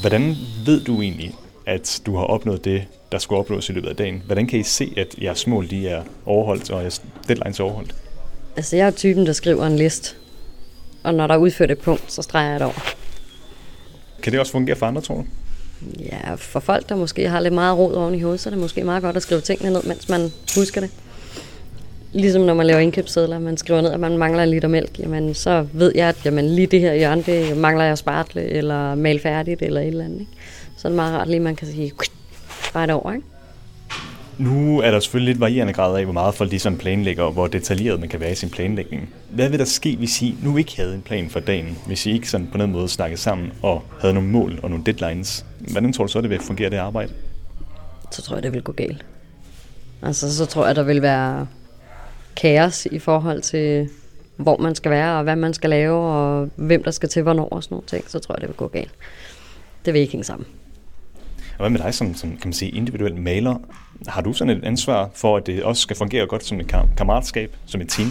Hvordan 0.01 0.35
ved 0.65 0.83
du 0.83 1.01
egentlig, 1.01 1.35
at 1.65 2.01
du 2.05 2.17
har 2.17 2.23
opnået 2.23 2.65
det, 2.65 2.85
der 3.11 3.17
skulle 3.17 3.39
opnås 3.39 3.69
i 3.69 3.71
løbet 3.71 3.89
af 3.89 3.95
dagen? 3.95 4.23
Hvordan 4.25 4.47
kan 4.47 4.59
I 4.59 4.63
se, 4.63 4.93
at 4.97 5.15
jeres 5.21 5.47
mål 5.47 5.69
de 5.69 5.87
er 5.87 6.03
overholdt, 6.25 6.71
og 6.71 6.81
jeres 6.81 7.01
deadlines 7.27 7.59
er 7.59 7.63
overholdt? 7.63 7.95
altså, 8.57 8.75
jeg 8.75 8.87
er 8.87 8.91
typen, 8.91 9.25
der 9.25 9.33
skriver 9.33 9.65
en 9.65 9.75
list. 9.75 10.17
Og 11.03 11.13
når 11.13 11.27
der 11.27 11.33
er 11.33 11.37
udført 11.37 11.71
et 11.71 11.79
punkt, 11.79 12.11
så 12.11 12.21
streger 12.21 12.51
jeg 12.51 12.59
det 12.59 12.65
over. 12.65 12.95
Kan 14.23 14.31
det 14.31 14.39
også 14.39 14.51
fungere 14.51 14.75
for 14.75 14.85
andre, 14.85 15.01
tror 15.01 15.15
du? 15.15 15.25
Ja, 15.99 16.35
for 16.35 16.59
folk, 16.59 16.89
der 16.89 16.95
måske 16.95 17.29
har 17.29 17.39
lidt 17.39 17.53
meget 17.53 17.77
rod 17.77 17.93
oven 17.93 18.15
i 18.15 18.21
hovedet, 18.21 18.39
så 18.39 18.49
er 18.49 18.51
det 18.51 18.59
måske 18.59 18.83
meget 18.83 19.03
godt 19.03 19.15
at 19.15 19.21
skrive 19.21 19.41
tingene 19.41 19.69
ned, 19.73 19.83
mens 19.83 20.09
man 20.09 20.31
husker 20.55 20.81
det. 20.81 20.89
Ligesom 22.13 22.41
når 22.41 22.53
man 22.53 22.65
laver 22.65 22.79
indkøbssedler, 22.79 23.39
man 23.39 23.57
skriver 23.57 23.81
ned, 23.81 23.91
at 23.91 23.99
man 23.99 24.17
mangler 24.17 24.43
en 24.43 24.49
liter 24.49 24.67
mælk, 24.67 24.99
jamen 24.99 25.33
så 25.33 25.67
ved 25.73 25.91
jeg, 25.95 26.09
at 26.09 26.15
jamen, 26.25 26.49
lige 26.49 26.67
det 26.67 26.79
her 26.79 26.93
hjørne, 26.93 27.23
det 27.23 27.57
mangler 27.57 27.85
jeg 27.85 27.97
spartle, 27.97 28.43
eller 28.43 28.95
mal 28.95 29.19
færdigt, 29.19 29.61
eller 29.61 29.81
et 29.81 29.87
eller 29.87 30.05
andet. 30.05 30.19
Ikke? 30.19 30.31
Så 30.77 30.87
er 30.87 30.89
det 30.89 30.95
meget 30.95 31.13
rart 31.13 31.27
lige, 31.27 31.39
man 31.39 31.55
kan 31.55 31.67
sige, 31.67 31.91
bare 32.73 32.93
over, 32.93 33.13
ikke? 33.13 33.25
Nu 34.37 34.79
er 34.79 34.91
der 34.91 34.99
selvfølgelig 34.99 35.33
lidt 35.33 35.39
varierende 35.39 35.73
grader 35.73 35.97
af, 35.97 36.03
hvor 36.03 36.13
meget 36.13 36.35
folk 36.35 36.59
sådan 36.59 36.77
planlægger, 36.77 37.23
og 37.23 37.31
hvor 37.31 37.47
detaljeret 37.47 37.99
man 37.99 38.09
kan 38.09 38.19
være 38.19 38.31
i 38.31 38.35
sin 38.35 38.49
planlægning. 38.49 39.09
Hvad 39.29 39.49
vil 39.49 39.59
der 39.59 39.65
ske, 39.65 39.95
hvis 39.95 40.21
I 40.21 40.37
nu 40.43 40.57
ikke 40.57 40.77
havde 40.77 40.95
en 40.95 41.01
plan 41.01 41.29
for 41.29 41.39
dagen? 41.39 41.77
Hvis 41.87 42.05
I 42.05 42.11
ikke 42.11 42.29
sådan 42.29 42.47
på 42.51 42.57
noget 42.57 42.71
måde 42.71 42.87
snakkede 42.87 43.21
sammen 43.21 43.53
og 43.61 43.83
havde 44.01 44.13
nogle 44.13 44.29
mål 44.29 44.59
og 44.63 44.69
nogle 44.69 44.85
deadlines? 44.85 45.45
Hvordan 45.71 45.93
tror 45.93 46.05
du 46.05 46.11
så, 46.11 46.21
det 46.21 46.29
vil 46.29 46.39
fungere 46.39 46.69
det 46.69 46.77
arbejde? 46.77 47.13
Så 48.11 48.21
tror 48.21 48.35
jeg, 48.35 48.43
det 48.43 48.53
vil 48.53 48.61
gå 48.61 48.71
galt. 48.71 49.05
Altså, 50.01 50.35
så 50.35 50.45
tror 50.45 50.65
jeg, 50.65 50.75
der 50.75 50.83
vil 50.83 51.01
være 51.01 51.47
kaos 52.35 52.85
i 52.85 52.99
forhold 52.99 53.41
til, 53.41 53.89
hvor 54.35 54.57
man 54.57 54.75
skal 54.75 54.91
være, 54.91 55.17
og 55.17 55.23
hvad 55.23 55.35
man 55.35 55.53
skal 55.53 55.69
lave, 55.69 55.97
og 55.97 56.49
hvem 56.55 56.83
der 56.83 56.91
skal 56.91 57.09
til 57.09 57.23
hvornår 57.23 57.49
og 57.49 57.63
sådan 57.63 57.75
nogle 57.75 57.87
ting. 57.87 58.03
Så 58.07 58.19
tror 58.19 58.35
jeg, 58.35 58.41
det 58.41 58.49
vil 58.49 58.57
gå 58.57 58.67
galt. 58.67 58.91
Det 59.85 59.93
vil 59.93 60.01
ikke 60.01 60.11
hænge 60.11 60.23
sammen. 60.23 60.47
Og 61.57 61.63
hvad 61.63 61.69
med 61.69 61.79
dig 61.79 61.93
som, 61.93 62.15
som 62.15 62.29
kan 62.29 62.39
man 62.45 62.53
sige, 62.53 62.71
individuel 62.71 63.15
maler? 63.21 63.55
Har 64.07 64.21
du 64.21 64.33
sådan 64.33 64.57
et 64.57 64.63
ansvar 64.63 65.09
for, 65.13 65.37
at 65.37 65.47
det 65.47 65.63
også 65.63 65.81
skal 65.81 65.95
fungere 65.95 66.27
godt 66.27 66.45
som 66.45 66.59
et 66.59 66.73
kam- 66.73 66.95
kammeratskab, 66.97 67.55
som 67.65 67.81
et 67.81 67.89
team? 67.89 68.09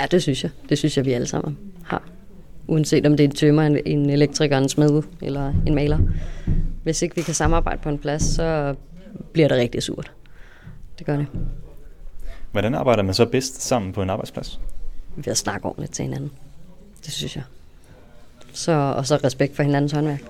Ja, 0.00 0.06
det 0.06 0.22
synes 0.22 0.42
jeg. 0.42 0.50
Det 0.68 0.78
synes 0.78 0.96
jeg, 0.96 1.04
vi 1.04 1.12
alle 1.12 1.26
sammen 1.26 1.58
har. 1.84 2.02
Uanset 2.66 3.06
om 3.06 3.16
det 3.16 3.24
er 3.24 3.28
en 3.28 3.34
tømmer, 3.34 3.62
en, 3.62 3.78
en 3.86 4.10
elektriker, 4.10 4.58
en 4.58 4.68
smed 4.68 5.02
eller 5.22 5.52
en 5.66 5.74
maler. 5.74 5.98
Hvis 6.82 7.02
ikke 7.02 7.16
vi 7.16 7.22
kan 7.22 7.34
samarbejde 7.34 7.80
på 7.82 7.88
en 7.88 7.98
plads, 7.98 8.22
så 8.22 8.74
bliver 9.32 9.48
det 9.48 9.56
rigtig 9.56 9.82
surt. 9.82 10.12
Det 10.98 11.06
gør 11.06 11.16
det. 11.16 11.26
Hvordan 12.52 12.74
arbejder 12.74 13.02
man 13.02 13.14
så 13.14 13.26
bedst 13.26 13.62
sammen 13.62 13.92
på 13.92 14.02
en 14.02 14.10
arbejdsplads? 14.10 14.60
Ved 15.16 15.28
at 15.28 15.36
snakke 15.36 15.66
ordentligt 15.66 15.92
til 15.92 16.02
hinanden. 16.02 16.30
Det 17.04 17.12
synes 17.12 17.36
jeg. 17.36 17.44
Så, 18.52 18.72
og 18.72 19.06
så 19.06 19.16
respekt 19.24 19.56
for 19.56 19.62
hinandens 19.62 19.92
håndværk. 19.92 20.22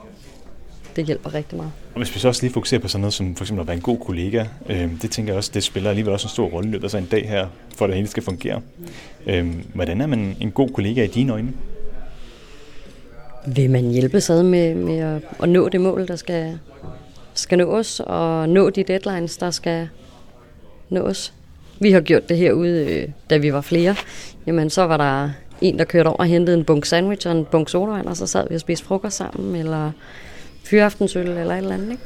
Det 0.96 1.06
hjælper 1.06 1.34
rigtig 1.34 1.56
meget. 1.56 1.72
Og 1.94 1.98
hvis 1.98 2.14
vi 2.14 2.20
så 2.20 2.28
også 2.28 2.42
lige 2.42 2.52
fokuserer 2.52 2.80
på 2.80 2.88
sådan 2.88 3.00
noget 3.00 3.14
som 3.14 3.36
for 3.36 3.44
eksempel 3.44 3.60
at 3.60 3.66
være 3.66 3.76
en 3.76 3.82
god 3.82 3.98
kollega, 3.98 4.44
øh, 4.68 5.02
det 5.02 5.10
tænker 5.10 5.32
jeg 5.32 5.36
også, 5.36 5.50
det 5.54 5.64
spiller 5.64 5.90
alligevel 5.90 6.12
også 6.12 6.26
en 6.26 6.30
stor 6.30 6.48
rolle 6.48 6.68
i 6.68 6.72
løbet 6.72 6.84
af 6.84 6.90
sådan 6.90 7.04
en 7.04 7.10
dag 7.10 7.28
her, 7.28 7.46
for 7.76 7.84
at 7.84 7.88
det 7.88 7.96
hele 7.96 8.08
skal 8.08 8.22
fungere. 8.22 8.60
Øh, 9.26 9.54
hvordan 9.74 10.00
er 10.00 10.06
man 10.06 10.36
en 10.40 10.50
god 10.50 10.68
kollega 10.68 11.04
i 11.04 11.06
dine 11.06 11.32
øjne? 11.32 11.52
Vil 13.46 13.70
man 13.70 13.90
hjælpe 13.90 14.20
sig 14.20 14.44
med, 14.44 14.74
med 14.74 14.98
at, 14.98 15.22
at 15.42 15.48
nå 15.48 15.68
det 15.68 15.80
mål, 15.80 16.08
der 16.08 16.16
skal, 16.16 16.58
skal 17.34 17.58
nås, 17.58 18.00
og 18.00 18.48
nå 18.48 18.70
de 18.70 18.82
deadlines, 18.82 19.36
der 19.36 19.50
skal 19.50 19.88
nås? 20.88 21.32
Vi 21.80 21.92
har 21.92 22.00
gjort 22.00 22.28
det 22.28 22.36
herude, 22.36 22.86
øh, 22.86 23.08
da 23.30 23.36
vi 23.36 23.52
var 23.52 23.60
flere. 23.60 23.94
Jamen, 24.46 24.70
så 24.70 24.82
var 24.82 24.96
der 24.96 25.30
en, 25.60 25.78
der 25.78 25.84
kørte 25.84 26.08
over 26.08 26.16
og 26.16 26.26
hentede 26.26 26.58
en 26.58 26.64
bunk 26.64 26.84
sandwich 26.84 27.26
og 27.26 27.32
en 27.32 27.44
bunk 27.44 27.68
sodavand, 27.68 28.06
og 28.06 28.16
så 28.16 28.26
sad 28.26 28.48
vi 28.48 28.54
og 28.54 28.60
spiste 28.60 28.86
frokost 28.86 29.16
sammen, 29.16 29.56
eller 29.56 29.92
fyraftensøl, 30.64 31.28
eller 31.28 31.54
et 31.54 31.58
eller 31.58 31.74
andet, 31.74 31.90
ikke? 31.90 32.02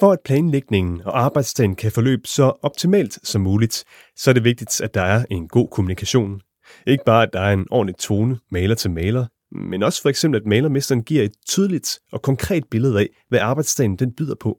For 0.00 0.12
at 0.12 0.20
planlægningen 0.24 1.02
og 1.04 1.20
arbejdsdagen 1.20 1.76
kan 1.76 1.92
forløbe 1.92 2.28
så 2.28 2.52
optimalt 2.62 3.18
som 3.22 3.40
muligt, 3.40 3.84
så 4.16 4.30
er 4.30 4.34
det 4.34 4.44
vigtigt, 4.44 4.80
at 4.80 4.94
der 4.94 5.02
er 5.02 5.24
en 5.30 5.48
god 5.48 5.68
kommunikation. 5.68 6.40
Ikke 6.86 7.04
bare, 7.04 7.22
at 7.22 7.32
der 7.32 7.40
er 7.40 7.52
en 7.52 7.66
ordentlig 7.70 7.96
tone 7.96 8.38
maler 8.50 8.74
til 8.74 8.90
maler, 8.90 9.26
men 9.52 9.82
også 9.82 10.02
for 10.02 10.08
eksempel, 10.08 10.40
at 10.40 10.46
malermesteren 10.46 11.02
giver 11.02 11.22
et 11.22 11.34
tydeligt 11.48 11.98
og 12.12 12.22
konkret 12.22 12.64
billede 12.70 13.00
af, 13.00 13.08
hvad 13.28 13.38
arbejdsdagen 13.38 13.96
den 13.96 14.12
byder 14.12 14.34
på. 14.40 14.58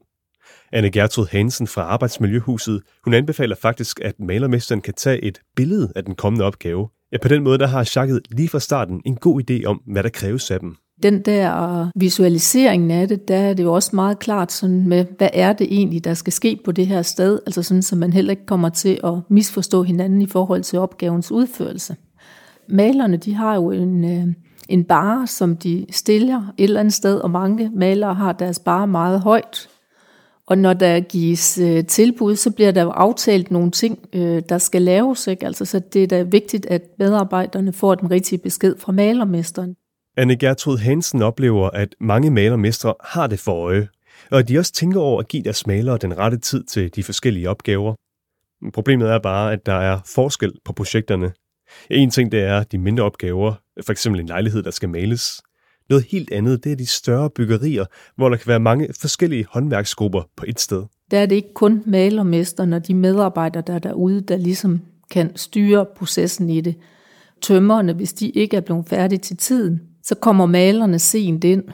Anne 0.72 0.90
Gertrud 0.90 1.26
Hansen 1.30 1.66
fra 1.66 1.82
Arbejdsmiljøhuset, 1.82 2.82
hun 3.04 3.14
anbefaler 3.14 3.56
faktisk, 3.56 4.00
at 4.02 4.14
malermesteren 4.20 4.80
kan 4.80 4.94
tage 4.94 5.24
et 5.24 5.38
billede 5.56 5.92
af 5.96 6.04
den 6.04 6.14
kommende 6.14 6.44
opgave. 6.44 6.88
Ja, 7.12 7.18
på 7.22 7.28
den 7.28 7.42
måde 7.42 7.58
der 7.58 7.66
har 7.66 7.84
Sjakket 7.84 8.20
lige 8.30 8.48
fra 8.48 8.60
starten 8.60 9.02
en 9.04 9.16
god 9.16 9.42
idé 9.50 9.64
om, 9.64 9.80
hvad 9.86 10.02
der 10.02 10.08
kræves 10.08 10.50
af 10.50 10.60
dem. 10.60 10.76
Den 11.02 11.22
der 11.22 11.90
visualiseringen 11.96 12.90
af 12.90 13.08
det, 13.08 13.28
der 13.28 13.36
er 13.36 13.54
det 13.54 13.62
jo 13.62 13.72
også 13.72 13.90
meget 13.96 14.18
klart 14.18 14.52
sådan 14.52 14.88
med, 14.88 15.06
hvad 15.18 15.28
er 15.32 15.52
det 15.52 15.66
egentlig, 15.70 16.04
der 16.04 16.14
skal 16.14 16.32
ske 16.32 16.58
på 16.64 16.72
det 16.72 16.86
her 16.86 17.02
sted, 17.02 17.38
altså 17.46 17.62
sådan, 17.62 17.82
så 17.82 17.96
man 17.96 18.12
heller 18.12 18.30
ikke 18.30 18.46
kommer 18.46 18.68
til 18.68 19.00
at 19.04 19.14
misforstå 19.30 19.82
hinanden 19.82 20.22
i 20.22 20.26
forhold 20.26 20.62
til 20.62 20.78
opgavens 20.78 21.32
udførelse. 21.32 21.96
Malerne, 22.68 23.16
de 23.16 23.34
har 23.34 23.54
jo 23.54 23.70
en, 23.70 24.04
øh, 24.04 24.34
en 24.68 24.84
bare, 24.84 25.26
som 25.26 25.56
de 25.56 25.86
stiller 25.90 26.52
et 26.58 26.64
eller 26.64 26.80
andet 26.80 26.94
sted, 26.94 27.18
og 27.18 27.30
mange 27.30 27.70
malere 27.74 28.14
har 28.14 28.32
deres 28.32 28.58
bare 28.58 28.86
meget 28.86 29.20
højt. 29.20 29.68
Og 30.48 30.58
når 30.58 30.72
der 30.72 31.00
gives 31.00 31.58
øh, 31.58 31.84
tilbud, 31.84 32.36
så 32.36 32.50
bliver 32.50 32.70
der 32.70 32.82
jo 32.82 32.90
aftalt 32.90 33.50
nogle 33.50 33.70
ting, 33.70 34.08
øh, 34.12 34.42
der 34.48 34.58
skal 34.58 34.82
laves. 34.82 35.26
Ikke? 35.26 35.46
Altså, 35.46 35.64
så 35.64 35.78
det 35.78 36.02
er 36.02 36.06
da 36.06 36.22
vigtigt, 36.22 36.66
at 36.66 36.82
medarbejderne 36.98 37.72
får 37.72 37.94
den 37.94 38.10
rigtige 38.10 38.38
besked 38.38 38.76
fra 38.78 38.92
malermesteren. 38.92 39.76
Anne 40.16 40.36
Gertrud 40.36 40.78
Hansen 40.78 41.22
oplever, 41.22 41.70
at 41.70 41.94
mange 42.00 42.30
malermestre 42.30 42.94
har 43.04 43.26
det 43.26 43.40
for 43.40 43.52
øje. 43.52 43.88
og 44.30 44.38
at 44.38 44.48
de 44.48 44.58
også 44.58 44.72
tænker 44.72 45.00
over 45.00 45.20
at 45.20 45.28
give 45.28 45.42
deres 45.42 45.66
malere 45.66 45.98
den 45.98 46.18
rette 46.18 46.38
tid 46.38 46.64
til 46.64 46.96
de 46.96 47.02
forskellige 47.02 47.50
opgaver. 47.50 47.94
Problemet 48.72 49.10
er 49.10 49.18
bare, 49.18 49.52
at 49.52 49.66
der 49.66 49.72
er 49.72 50.00
forskel 50.14 50.52
på 50.64 50.72
projekterne. 50.72 51.32
En 51.90 52.10
ting 52.10 52.32
det 52.32 52.40
er 52.40 52.62
de 52.62 52.78
mindre 52.78 53.04
opgaver, 53.04 53.54
for 53.86 53.92
eksempel 53.92 54.20
en 54.20 54.26
lejlighed, 54.26 54.62
der 54.62 54.70
skal 54.70 54.88
males. 54.88 55.42
Noget 55.88 56.04
helt 56.08 56.32
andet, 56.32 56.64
det 56.64 56.72
er 56.72 56.76
de 56.76 56.86
større 56.86 57.30
byggerier, 57.30 57.84
hvor 58.16 58.28
der 58.28 58.36
kan 58.36 58.46
være 58.46 58.60
mange 58.60 58.88
forskellige 59.00 59.46
håndværksgrupper 59.50 60.22
på 60.36 60.44
et 60.48 60.60
sted. 60.60 60.84
Der 61.10 61.18
er 61.18 61.26
det 61.26 61.36
ikke 61.36 61.54
kun 61.54 61.82
malermesteren 61.86 62.72
og 62.72 62.88
de 62.88 62.94
medarbejdere, 62.94 63.62
der 63.66 63.74
er 63.74 63.78
derude, 63.78 64.20
der 64.20 64.36
ligesom 64.36 64.80
kan 65.10 65.36
styre 65.36 65.86
processen 65.96 66.50
i 66.50 66.60
det. 66.60 66.74
Tømmerne, 67.42 67.92
hvis 67.92 68.12
de 68.12 68.28
ikke 68.28 68.56
er 68.56 68.60
blevet 68.60 68.86
færdige 68.86 69.18
til 69.18 69.36
tiden, 69.36 69.80
så 70.02 70.14
kommer 70.14 70.46
malerne 70.46 70.98
sent 70.98 71.44
ind. 71.44 71.64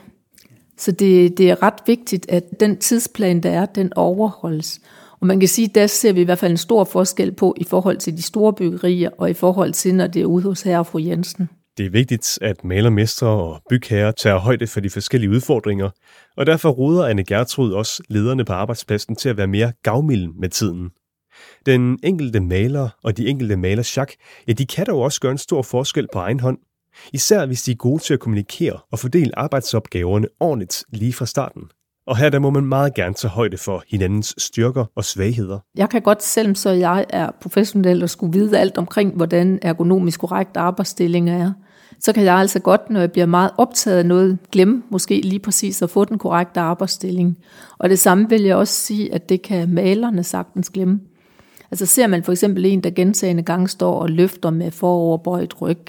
Så 0.77 0.91
det, 0.91 1.37
det 1.37 1.49
er 1.49 1.63
ret 1.63 1.79
vigtigt, 1.85 2.25
at 2.29 2.59
den 2.59 2.77
tidsplan, 2.77 3.43
der 3.43 3.49
er, 3.49 3.65
den 3.65 3.93
overholdes. 3.95 4.81
Og 5.19 5.27
man 5.27 5.39
kan 5.39 5.49
sige, 5.49 5.67
der 5.75 5.87
ser 5.87 6.13
vi 6.13 6.21
i 6.21 6.23
hvert 6.23 6.39
fald 6.39 6.51
en 6.51 6.57
stor 6.57 6.83
forskel 6.83 7.31
på 7.31 7.55
i 7.57 7.63
forhold 7.63 7.97
til 7.97 8.17
de 8.17 8.21
store 8.21 8.53
byggerier, 8.53 9.09
og 9.17 9.29
i 9.29 9.33
forhold 9.33 9.73
til, 9.73 9.95
når 9.95 10.07
det 10.07 10.21
er 10.21 10.25
ude 10.25 10.43
hos 10.43 10.61
herre 10.61 10.79
og 10.79 10.87
fru 10.87 10.99
Jensen. 10.99 11.49
Det 11.77 11.85
er 11.85 11.89
vigtigt, 11.89 12.39
at 12.41 12.63
malermestre 12.63 13.27
og 13.27 13.61
bygherrer 13.69 14.11
tager 14.11 14.37
højde 14.37 14.67
for 14.67 14.79
de 14.79 14.89
forskellige 14.89 15.29
udfordringer, 15.29 15.89
og 16.37 16.45
derfor 16.45 16.69
råder 16.69 17.07
Anne 17.07 17.23
Gertrud 17.23 17.71
også 17.71 18.03
lederne 18.09 18.45
på 18.45 18.53
arbejdspladsen 18.53 19.15
til 19.15 19.29
at 19.29 19.37
være 19.37 19.47
mere 19.47 19.71
gavmilde 19.83 20.31
med 20.39 20.49
tiden. 20.49 20.89
Den 21.65 21.99
enkelte 22.03 22.39
maler 22.39 22.89
og 23.03 23.17
de 23.17 23.27
enkelte 23.27 23.55
malerschak, 23.55 24.11
ja, 24.47 24.53
de 24.53 24.65
kan 24.65 24.85
dog 24.85 25.01
også 25.01 25.21
gøre 25.21 25.31
en 25.31 25.37
stor 25.37 25.61
forskel 25.61 26.07
på 26.13 26.19
egen 26.19 26.39
hånd. 26.39 26.57
Især 27.13 27.45
hvis 27.45 27.63
de 27.63 27.71
er 27.71 27.75
gode 27.75 28.03
til 28.03 28.13
at 28.13 28.19
kommunikere 28.19 28.79
og 28.91 28.99
fordele 28.99 29.39
arbejdsopgaverne 29.39 30.27
ordentligt 30.39 30.83
lige 30.89 31.13
fra 31.13 31.25
starten. 31.25 31.63
Og 32.07 32.17
her 32.17 32.29
der 32.29 32.39
må 32.39 32.49
man 32.49 32.65
meget 32.65 32.93
gerne 32.93 33.13
tage 33.13 33.31
højde 33.31 33.57
for 33.57 33.83
hinandens 33.87 34.35
styrker 34.37 34.85
og 34.95 35.05
svagheder. 35.05 35.59
Jeg 35.75 35.89
kan 35.89 36.01
godt, 36.01 36.23
selvom 36.23 36.55
så 36.55 36.69
jeg 36.69 37.05
er 37.09 37.29
professionel 37.41 38.03
og 38.03 38.09
skulle 38.09 38.33
vide 38.33 38.59
alt 38.59 38.77
omkring, 38.77 39.15
hvordan 39.15 39.59
ergonomisk 39.61 40.19
korrekt 40.19 40.57
arbejdsstilling 40.57 41.29
er, 41.29 41.53
så 41.99 42.13
kan 42.13 42.23
jeg 42.23 42.35
altså 42.35 42.59
godt, 42.59 42.89
når 42.89 42.99
jeg 42.99 43.11
bliver 43.11 43.25
meget 43.25 43.51
optaget 43.57 43.97
af 43.97 44.05
noget, 44.05 44.37
glemme 44.51 44.83
måske 44.89 45.21
lige 45.21 45.39
præcis 45.39 45.81
at 45.81 45.89
få 45.89 46.05
den 46.05 46.17
korrekte 46.17 46.59
arbejdsstilling. 46.59 47.37
Og 47.77 47.89
det 47.89 47.99
samme 47.99 48.29
vil 48.29 48.41
jeg 48.41 48.55
også 48.55 48.73
sige, 48.73 49.13
at 49.13 49.29
det 49.29 49.41
kan 49.41 49.69
malerne 49.69 50.23
sagtens 50.23 50.69
glemme. 50.69 50.99
Altså 51.71 51.85
ser 51.85 52.07
man 52.07 52.23
for 52.23 52.31
eksempel 52.31 52.65
en, 52.65 52.81
der 52.81 52.89
gentagende 52.89 53.43
gange 53.43 53.67
står 53.67 53.99
og 53.99 54.09
løfter 54.09 54.49
med 54.49 54.71
foroverbøjet 54.71 55.61
ryg, 55.61 55.85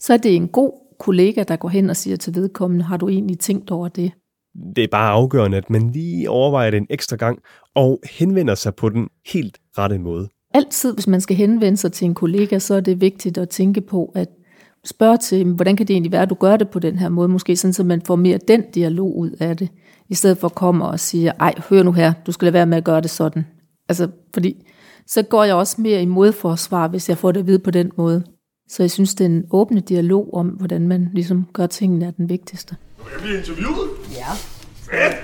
så 0.00 0.12
er 0.12 0.16
det 0.16 0.36
en 0.36 0.48
god 0.48 0.72
kollega, 1.00 1.42
der 1.42 1.56
går 1.56 1.68
hen 1.68 1.90
og 1.90 1.96
siger 1.96 2.16
til 2.16 2.34
vedkommende, 2.34 2.84
har 2.84 2.96
du 2.96 3.08
egentlig 3.08 3.38
tænkt 3.38 3.70
over 3.70 3.88
det? 3.88 4.12
Det 4.76 4.84
er 4.84 4.88
bare 4.90 5.10
afgørende, 5.10 5.56
at 5.56 5.70
man 5.70 5.90
lige 5.90 6.30
overvejer 6.30 6.70
det 6.70 6.76
en 6.76 6.86
ekstra 6.90 7.16
gang 7.16 7.38
og 7.74 8.00
henvender 8.10 8.54
sig 8.54 8.74
på 8.74 8.88
den 8.88 9.08
helt 9.26 9.58
rette 9.78 9.98
måde. 9.98 10.28
Altid, 10.54 10.94
hvis 10.94 11.06
man 11.06 11.20
skal 11.20 11.36
henvende 11.36 11.76
sig 11.76 11.92
til 11.92 12.04
en 12.04 12.14
kollega, 12.14 12.58
så 12.58 12.74
er 12.74 12.80
det 12.80 13.00
vigtigt 13.00 13.38
at 13.38 13.48
tænke 13.48 13.80
på, 13.80 14.12
at 14.14 14.28
spørge 14.88 15.16
til, 15.16 15.44
hvordan 15.44 15.76
kan 15.76 15.88
det 15.88 15.94
egentlig 15.94 16.12
være, 16.12 16.22
at 16.22 16.30
du 16.30 16.34
gør 16.34 16.56
det 16.56 16.68
på 16.68 16.78
den 16.78 16.98
her 16.98 17.08
måde, 17.08 17.28
måske 17.28 17.56
sådan, 17.56 17.72
så 17.72 17.84
man 17.84 18.02
får 18.02 18.16
mere 18.16 18.38
den 18.48 18.62
dialog 18.74 19.18
ud 19.18 19.30
af 19.40 19.56
det, 19.56 19.68
i 20.08 20.14
stedet 20.14 20.38
for 20.38 20.48
at 20.48 20.54
komme 20.54 20.84
og 20.84 21.00
sige, 21.00 21.32
ej, 21.40 21.54
hør 21.70 21.82
nu 21.82 21.92
her, 21.92 22.12
du 22.26 22.32
skal 22.32 22.46
lade 22.46 22.52
være 22.52 22.66
med 22.66 22.76
at 22.78 22.84
gøre 22.84 23.00
det 23.00 23.10
sådan. 23.10 23.46
Altså, 23.88 24.08
fordi 24.34 24.66
så 25.06 25.22
går 25.22 25.44
jeg 25.44 25.54
også 25.54 25.80
mere 25.80 26.02
i 26.02 26.06
modforsvar, 26.06 26.88
hvis 26.88 27.08
jeg 27.08 27.18
får 27.18 27.32
det 27.32 27.40
at 27.40 27.46
vide 27.46 27.58
på 27.58 27.70
den 27.70 27.90
måde. 27.96 28.22
Så 28.68 28.82
jeg 28.82 28.90
synes, 28.90 29.14
den 29.14 29.44
åbne 29.50 29.80
dialog 29.80 30.34
om, 30.34 30.46
hvordan 30.46 30.88
man 30.88 31.10
ligesom 31.12 31.46
gør 31.52 31.66
tingene, 31.66 32.06
er 32.06 32.10
den 32.10 32.28
vigtigste. 32.28 32.76
Jeg 32.98 33.20
bliver 33.22 33.38
interviewet. 33.38 33.90
Ja. 34.12 34.32
Fedt. 34.74 35.16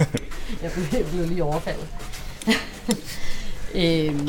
jeg, 0.62 0.70
blev, 0.74 0.84
jeg 0.92 1.06
blev 1.12 1.28
lige 1.28 1.44
overfaldet. 1.44 1.88
øhm, 3.82 4.28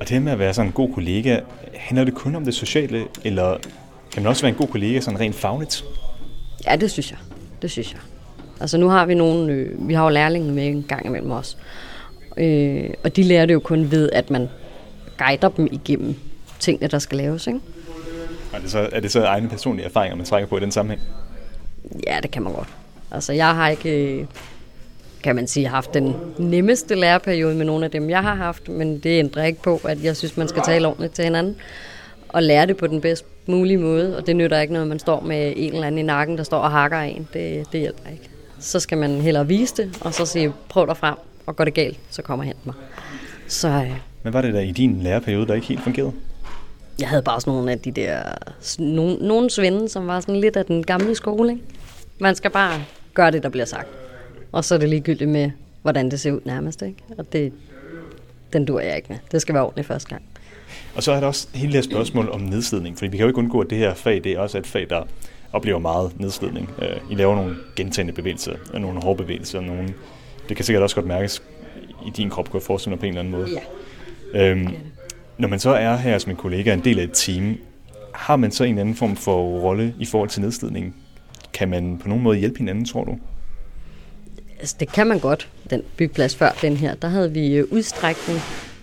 Og 0.00 0.08
det 0.08 0.22
med 0.22 0.32
at 0.32 0.38
være 0.38 0.54
sådan 0.54 0.68
en 0.68 0.72
god 0.72 0.92
kollega, 0.94 1.40
handler 1.74 2.04
det 2.04 2.14
kun 2.14 2.34
om 2.34 2.44
det 2.44 2.54
sociale, 2.54 3.04
eller 3.24 3.56
kan 4.12 4.22
man 4.22 4.30
også 4.30 4.42
være 4.42 4.50
en 4.50 4.58
god 4.58 4.68
kollega 4.68 5.00
sådan 5.00 5.20
rent 5.20 5.34
fagligt? 5.34 5.84
ja, 6.66 6.76
det 6.76 6.90
synes 6.90 7.10
jeg. 7.10 7.18
Det 7.62 7.70
synes 7.70 7.92
jeg. 7.92 8.00
Altså 8.60 8.78
nu 8.78 8.88
har 8.88 9.06
vi 9.06 9.14
nogle, 9.14 9.52
øh, 9.52 9.88
vi 9.88 9.94
har 9.94 10.04
jo 10.04 10.10
lærlinge 10.10 10.52
med 10.52 10.66
en 10.66 10.84
gang 10.88 11.06
imellem 11.06 11.30
os. 11.30 11.58
Øh, 12.36 12.90
og 13.04 13.16
de 13.16 13.22
lærer 13.22 13.46
det 13.46 13.54
jo 13.54 13.60
kun 13.60 13.90
ved, 13.90 14.10
at 14.12 14.30
man 14.30 14.48
guider 15.18 15.48
dem 15.48 15.68
igennem 15.72 16.14
tingene, 16.58 16.88
der 16.88 16.98
skal 16.98 17.18
laves. 17.18 17.46
Ikke? 17.46 17.60
Er 18.52 18.58
det, 18.58 18.70
så, 18.70 18.88
er 18.92 19.00
det 19.00 19.12
så 19.12 19.24
egne 19.24 19.48
personlige 19.48 19.86
erfaringer, 19.86 20.16
man 20.16 20.26
trækker 20.26 20.48
på 20.48 20.56
i 20.56 20.60
den 20.60 20.72
sammenhæng? 20.72 21.08
Ja, 22.06 22.18
det 22.22 22.30
kan 22.30 22.42
man 22.42 22.52
godt. 22.52 22.68
Altså, 23.10 23.32
jeg 23.32 23.54
har 23.54 23.68
ikke, 23.68 24.18
øh, 24.20 24.26
kan 25.26 25.36
man 25.36 25.46
sige, 25.46 25.68
haft 25.68 25.94
den 25.94 26.16
nemmeste 26.38 26.94
læreperiode 26.94 27.54
med 27.54 27.64
nogle 27.64 27.84
af 27.84 27.90
dem, 27.90 28.10
jeg 28.10 28.22
har 28.22 28.34
haft, 28.34 28.68
men 28.68 28.98
det 28.98 29.18
ændrer 29.18 29.44
ikke 29.44 29.62
på, 29.62 29.80
at 29.84 30.04
jeg 30.04 30.16
synes, 30.16 30.36
man 30.36 30.48
skal 30.48 30.62
tale 30.62 30.88
ordentligt 30.88 31.14
til 31.14 31.24
hinanden 31.24 31.56
og 32.28 32.42
lære 32.42 32.66
det 32.66 32.76
på 32.76 32.86
den 32.86 33.00
bedst 33.00 33.24
mulige 33.46 33.78
måde, 33.78 34.16
og 34.16 34.26
det 34.26 34.36
nytter 34.36 34.60
ikke 34.60 34.72
noget, 34.72 34.88
man 34.88 34.98
står 34.98 35.20
med 35.20 35.52
en 35.56 35.74
eller 35.74 35.86
anden 35.86 35.98
i 35.98 36.02
nakken, 36.02 36.38
der 36.38 36.44
står 36.44 36.58
og 36.58 36.70
hakker 36.70 36.98
en. 36.98 37.28
Det, 37.32 37.72
det 37.72 37.80
hjælper 37.80 38.10
ikke. 38.10 38.30
Så 38.58 38.80
skal 38.80 38.98
man 38.98 39.20
hellere 39.20 39.46
vise 39.46 39.74
det, 39.76 39.98
og 40.00 40.14
så 40.14 40.26
sige, 40.26 40.52
prøv 40.68 40.86
dig 40.86 40.96
frem, 40.96 41.14
og 41.46 41.56
går 41.56 41.64
det 41.64 41.74
galt, 41.74 41.98
så 42.10 42.22
kommer 42.22 42.44
og 42.44 42.46
hent 42.46 42.66
mig. 42.66 42.74
Så 43.48 43.68
øh, 43.68 43.92
Hvad 44.22 44.32
var 44.32 44.42
det 44.42 44.54
der 44.54 44.60
i 44.60 44.72
din 44.72 45.02
læreperiode, 45.02 45.46
der 45.46 45.54
ikke 45.54 45.66
helt 45.66 45.80
fungerede? 45.80 46.12
jeg 46.98 47.08
havde 47.08 47.22
bare 47.22 47.40
sådan 47.40 47.52
nogle 47.52 47.72
af 47.72 47.78
de 47.78 47.90
der, 47.90 48.22
nogle, 48.78 49.16
nogle 49.20 49.50
svinde, 49.50 49.88
som 49.88 50.06
var 50.06 50.20
sådan 50.20 50.36
lidt 50.36 50.56
af 50.56 50.64
den 50.64 50.84
gamle 50.84 51.14
skole. 51.14 51.52
Ikke? 51.52 51.62
Man 52.18 52.34
skal 52.34 52.50
bare 52.50 52.80
gøre 53.14 53.30
det, 53.30 53.42
der 53.42 53.48
bliver 53.48 53.66
sagt. 53.66 53.88
Og 54.52 54.64
så 54.64 54.74
er 54.74 54.78
det 54.78 54.88
ligegyldigt 54.88 55.30
med, 55.30 55.50
hvordan 55.82 56.10
det 56.10 56.20
ser 56.20 56.32
ud 56.32 56.40
nærmest. 56.44 56.82
Ikke? 56.82 56.98
Og 57.18 57.32
det, 57.32 57.52
den 58.52 58.64
dur 58.64 58.80
jeg 58.80 58.96
ikke 58.96 59.08
med. 59.08 59.18
Det 59.32 59.42
skal 59.42 59.54
være 59.54 59.64
ordentligt 59.64 59.88
første 59.88 60.08
gang. 60.08 60.22
Og 60.94 61.02
så 61.02 61.12
er 61.12 61.20
der 61.20 61.26
også 61.26 61.48
hele 61.54 61.72
det 61.72 61.74
her 61.74 61.82
spørgsmål 61.82 62.28
om 62.30 62.40
nedslidning, 62.40 62.98
fordi 62.98 63.10
vi 63.10 63.16
kan 63.16 63.24
jo 63.24 63.28
ikke 63.28 63.38
undgå, 63.38 63.60
at 63.60 63.70
det 63.70 63.78
her 63.78 63.94
fag, 63.94 64.24
det 64.24 64.32
er 64.32 64.38
også 64.38 64.58
et 64.58 64.66
fag, 64.66 64.86
der 64.90 65.02
oplever 65.52 65.78
meget 65.78 66.20
nedslidning. 66.20 66.70
Øh, 66.82 66.96
I 67.10 67.14
laver 67.14 67.34
nogle 67.34 67.56
gentagende 67.76 68.12
bevægelser, 68.12 68.56
og 68.72 68.80
nogle 68.80 69.02
hårde 69.02 69.22
bevægelser, 69.22 69.60
nogle, 69.60 69.94
det 70.48 70.56
kan 70.56 70.64
sikkert 70.64 70.82
også 70.82 70.96
godt 70.96 71.06
mærkes 71.06 71.42
i 72.06 72.10
din 72.10 72.30
krop, 72.30 72.50
kunne 72.50 72.58
jeg 72.58 72.66
forestille 72.66 72.90
mig 72.90 72.98
på 72.98 73.06
en 73.06 73.08
eller 73.08 73.20
anden 73.20 73.32
måde. 73.32 73.48
Ja. 74.34 74.50
Øhm, 74.50 74.68
når 75.38 75.48
man 75.48 75.58
så 75.58 75.70
er 75.70 75.96
her 75.96 76.18
som 76.18 76.30
en 76.30 76.36
kollega, 76.36 76.74
en 76.74 76.84
del 76.84 76.98
af 76.98 77.04
et 77.04 77.10
team, 77.14 77.58
har 78.14 78.36
man 78.36 78.50
så 78.50 78.64
en 78.64 78.78
anden 78.78 78.94
form 78.94 79.16
for 79.16 79.60
rolle 79.60 79.94
i 79.98 80.04
forhold 80.04 80.28
til 80.28 80.42
nedslidning? 80.42 80.96
Kan 81.52 81.68
man 81.68 81.98
på 81.98 82.08
nogen 82.08 82.24
måde 82.24 82.38
hjælpe 82.38 82.58
hinanden, 82.58 82.84
tror 82.84 83.04
du? 83.04 83.18
Altså, 84.60 84.76
det 84.80 84.92
kan 84.92 85.06
man 85.06 85.18
godt, 85.18 85.48
den 85.70 85.82
byggeplads 85.96 86.36
før 86.36 86.50
den 86.62 86.76
her. 86.76 86.94
Der 86.94 87.08
havde 87.08 87.32
vi 87.32 87.54
øh, 87.54 87.64
udstrækning. 87.70 88.40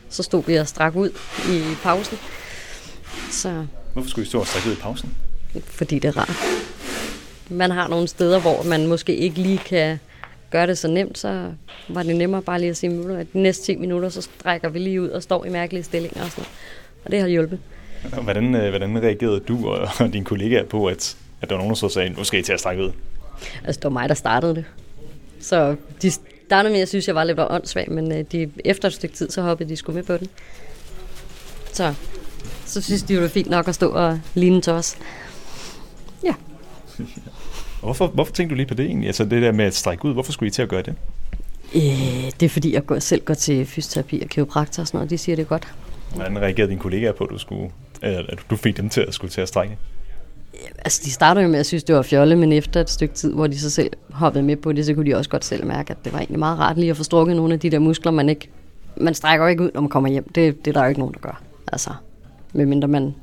Så 0.10 0.24
stod 0.24 0.44
vi 0.44 0.56
og 0.56 0.68
strak 0.68 0.96
ud 0.96 1.10
i 1.50 1.62
pausen. 1.84 2.18
Så 3.32 3.65
Hvorfor 3.94 4.10
skulle 4.10 4.25
I 4.25 4.30
stå 4.30 4.39
og 4.39 4.48
strække 4.48 4.70
ud 4.70 4.74
i 4.74 4.80
pausen? 4.80 5.13
fordi 5.65 6.00
det 6.00 6.08
er 6.08 6.18
rart. 6.18 6.36
Man 7.50 7.72
har 7.72 7.88
nogle 7.88 8.08
steder, 8.08 8.39
hvor 8.39 8.63
man 8.63 8.88
måske 8.88 9.15
ikke 9.15 9.39
lige 9.39 9.58
kan 9.58 10.00
gøre 10.51 10.68
det 10.68 10.77
så 10.77 10.88
nemt, 10.88 11.18
så 11.18 11.51
var 11.89 12.03
det 12.03 12.15
nemmere 12.15 12.42
bare 12.42 12.60
lige 12.60 12.70
at 12.70 12.77
sige, 12.77 13.18
at 13.20 13.27
de 13.34 13.39
næste 13.42 13.65
10 13.65 13.75
minutter, 13.75 14.10
så 14.10 14.22
strækker 14.22 14.70
vi 14.70 14.80
lige 14.80 15.01
ud 15.01 15.10
og 15.10 15.24
står 15.24 15.46
i 15.46 15.50
mærkelige 15.50 15.84
stillinger 15.84 16.24
og 16.24 16.30
sådan 16.32 16.42
noget. 16.42 17.06
Og 17.06 17.12
det 17.12 17.20
har 17.22 17.27
hjulpet. 17.27 17.60
Hvordan, 18.24 18.56
øh, 18.56 18.70
hvordan 18.70 19.03
reagerede 19.03 19.39
du 19.39 19.70
og, 19.70 19.88
og 20.00 20.13
dine 20.13 20.25
kollegaer 20.25 20.65
på, 20.65 20.86
at, 20.86 21.18
at 21.42 21.50
der 21.50 21.56
var 21.56 21.58
nogen, 21.58 21.70
der 21.70 21.75
så 21.75 21.89
sagde, 21.89 22.10
nu 22.10 22.24
skal 22.24 22.39
I 22.39 22.44
til 22.44 22.53
at 22.53 22.60
strække 22.60 22.84
ud? 22.84 22.92
Altså, 23.63 23.80
det 23.80 23.84
var 23.84 23.89
mig, 23.89 24.10
der 24.10 24.15
startede 24.15 24.56
det. 24.56 24.65
Så 25.44 25.76
de 26.02 26.12
startede 26.12 26.72
med, 26.72 26.76
at 26.76 26.80
jeg 26.80 26.88
synes, 26.88 27.08
jeg 27.08 27.16
var 27.16 27.24
lidt 27.24 27.40
åndssvag, 27.40 27.92
men 27.92 28.12
øh, 28.12 28.26
de, 28.32 28.52
efter 28.66 28.88
et 28.88 28.94
stykke 28.94 29.16
tid, 29.16 29.30
så 29.30 29.42
hoppede 29.42 29.70
de 29.70 29.76
sgu 29.76 29.92
med 29.92 30.04
på 30.04 30.18
den. 30.18 30.28
Så, 31.74 31.94
så 32.66 32.82
synes 32.82 33.04
de, 33.04 33.14
det 33.14 33.22
var 33.22 33.28
fint 33.28 33.50
nok 33.50 33.68
at 33.68 33.76
stå 33.76 33.90
og 33.90 34.20
ligne 34.34 34.62
til 34.62 34.74
os. 34.74 34.98
Ja. 36.24 36.34
Hvorfor, 37.80 38.08
hvorfor 38.08 38.34
tænkte 38.34 38.54
du 38.54 38.58
lige 38.58 38.68
på 38.68 38.74
det 38.74 38.86
egentlig? 38.86 39.08
Altså 39.08 39.26
det 39.26 39.42
der 39.42 39.52
med 39.52 39.66
at 39.66 39.76
strække 39.76 40.06
ud, 40.06 40.14
hvorfor 40.14 40.32
skulle 40.32 40.48
I 40.48 40.52
til 40.52 40.62
at 40.62 40.70
gøre 40.70 40.82
det? 40.82 40.96
Øh, 41.76 42.32
det 42.40 42.44
er 42.44 42.50
fordi, 42.50 42.74
jeg 42.74 42.86
går, 42.86 43.00
selv 43.00 43.24
går 43.26 43.34
til 43.34 43.66
fysioterapi 43.66 44.22
og 44.24 44.30
kiropraktor 44.30 44.84
og 44.84 44.88
sådan 44.88 44.98
noget. 44.98 45.10
De 45.10 45.18
siger, 45.18 45.36
det 45.36 45.48
godt. 45.48 45.74
Hvordan 46.16 46.40
reagerede 46.40 46.70
dine 46.70 46.82
kollegaer 46.82 47.12
på, 47.12 47.24
at 47.24 47.30
du, 47.30 47.38
skulle, 47.38 47.72
at 48.02 48.40
du 48.50 48.56
fik 48.56 48.78
dem 48.78 48.90
til 48.90 49.02
at 49.02 49.14
skulle 49.14 49.32
til 49.32 49.42
at 49.42 49.48
strække? 49.48 49.78
Altså, 50.86 51.02
de 51.06 51.12
startede 51.12 51.46
jo 51.46 51.52
med 51.52 51.60
at 51.60 51.66
synes, 51.66 51.84
det 51.84 51.96
var 51.96 52.02
fjolle, 52.02 52.36
men 52.36 52.52
efter 52.52 52.82
et 52.82 52.90
stykke 52.90 53.16
tid, 53.16 53.34
hvor 53.34 53.48
de 53.48 53.60
så 53.60 53.70
selv 53.70 53.92
hoppede 54.12 54.44
med 54.44 54.56
på 54.56 54.72
det, 54.72 54.86
så 54.86 54.94
kunne 54.94 55.12
de 55.12 55.16
også 55.16 55.30
godt 55.30 55.46
selv 55.46 55.66
mærke, 55.66 55.92
at 55.92 55.98
det 56.06 56.13
var 56.13 56.20
egentlig 56.20 56.40
meget 56.40 56.60
rart 56.60 56.78
lige 56.78 56.90
at 56.90 56.98
få 56.98 57.04
strukket 57.04 57.36
nogle 57.36 57.54
af 57.54 57.60
de 57.60 57.70
der 57.70 57.80
muskler, 57.80 58.12
man 58.12 58.30
ikke... 58.30 58.50
Man 58.98 59.13
strækker 59.13 59.46
jo 59.46 59.50
ikke 59.50 59.63
ud, 59.63 59.72
når 59.74 59.82
man 59.82 59.90
kommer 59.90 60.10
hjem. 60.10 60.30
Det, 60.36 60.66
det 60.66 60.72
er 60.72 60.74
der 60.74 60.84
jo 60.84 60.90
ikke 60.90 61.00
nogen, 61.00 61.13
der 61.13 61.20
gør. 61.20 61.42
Altså, 61.72 61.90
medmindre 62.54 62.88
man 62.88 63.16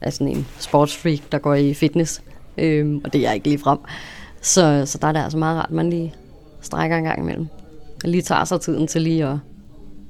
er 0.00 0.10
sådan 0.10 0.28
en 0.28 0.46
sportsfreak, 0.58 1.18
der 1.32 1.38
går 1.38 1.54
i 1.54 1.74
fitness. 1.74 2.22
Øhm, 2.58 3.00
og 3.04 3.12
det 3.12 3.18
er 3.18 3.22
jeg 3.22 3.34
ikke 3.34 3.46
lige 3.46 3.58
frem. 3.58 3.78
Så, 4.40 4.82
så 4.86 4.98
der 4.98 5.08
er 5.08 5.12
det 5.12 5.20
altså 5.20 5.38
meget 5.38 5.58
rart, 5.58 5.68
at 5.68 5.74
man 5.74 5.90
lige 5.90 6.14
strækker 6.60 6.96
en 6.96 7.04
gang 7.04 7.18
imellem. 7.18 7.46
Og 8.04 8.10
lige 8.10 8.22
tager 8.22 8.44
sig 8.44 8.60
tiden 8.60 8.86
til 8.86 9.02
lige 9.02 9.26
at 9.26 9.36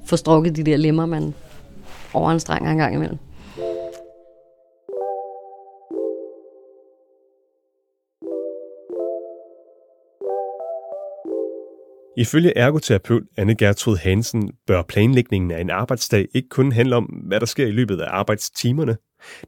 få 0.07 0.17
strukket 0.17 0.57
de 0.57 0.63
der 0.63 0.77
lemmer, 0.77 1.07
man 1.07 1.35
overanstrenger 2.15 2.71
en 2.71 2.79
gang 2.79 2.95
imellem. 2.95 3.19
Ifølge 12.17 12.59
ergoterapeut 12.59 13.23
Anne 13.37 13.55
Gertrud 13.55 13.97
Hansen 13.97 14.51
bør 14.67 14.83
planlægningen 14.83 15.51
af 15.51 15.61
en 15.61 15.71
arbejdsdag 15.71 16.27
ikke 16.35 16.49
kun 16.49 16.73
handle 16.73 16.97
om, 16.97 17.05
hvad 17.05 17.41
der 17.41 17.47
sker 17.47 17.67
i 17.67 17.71
løbet 17.71 18.01
af 18.01 18.09
arbejdstimerne. 18.11 18.97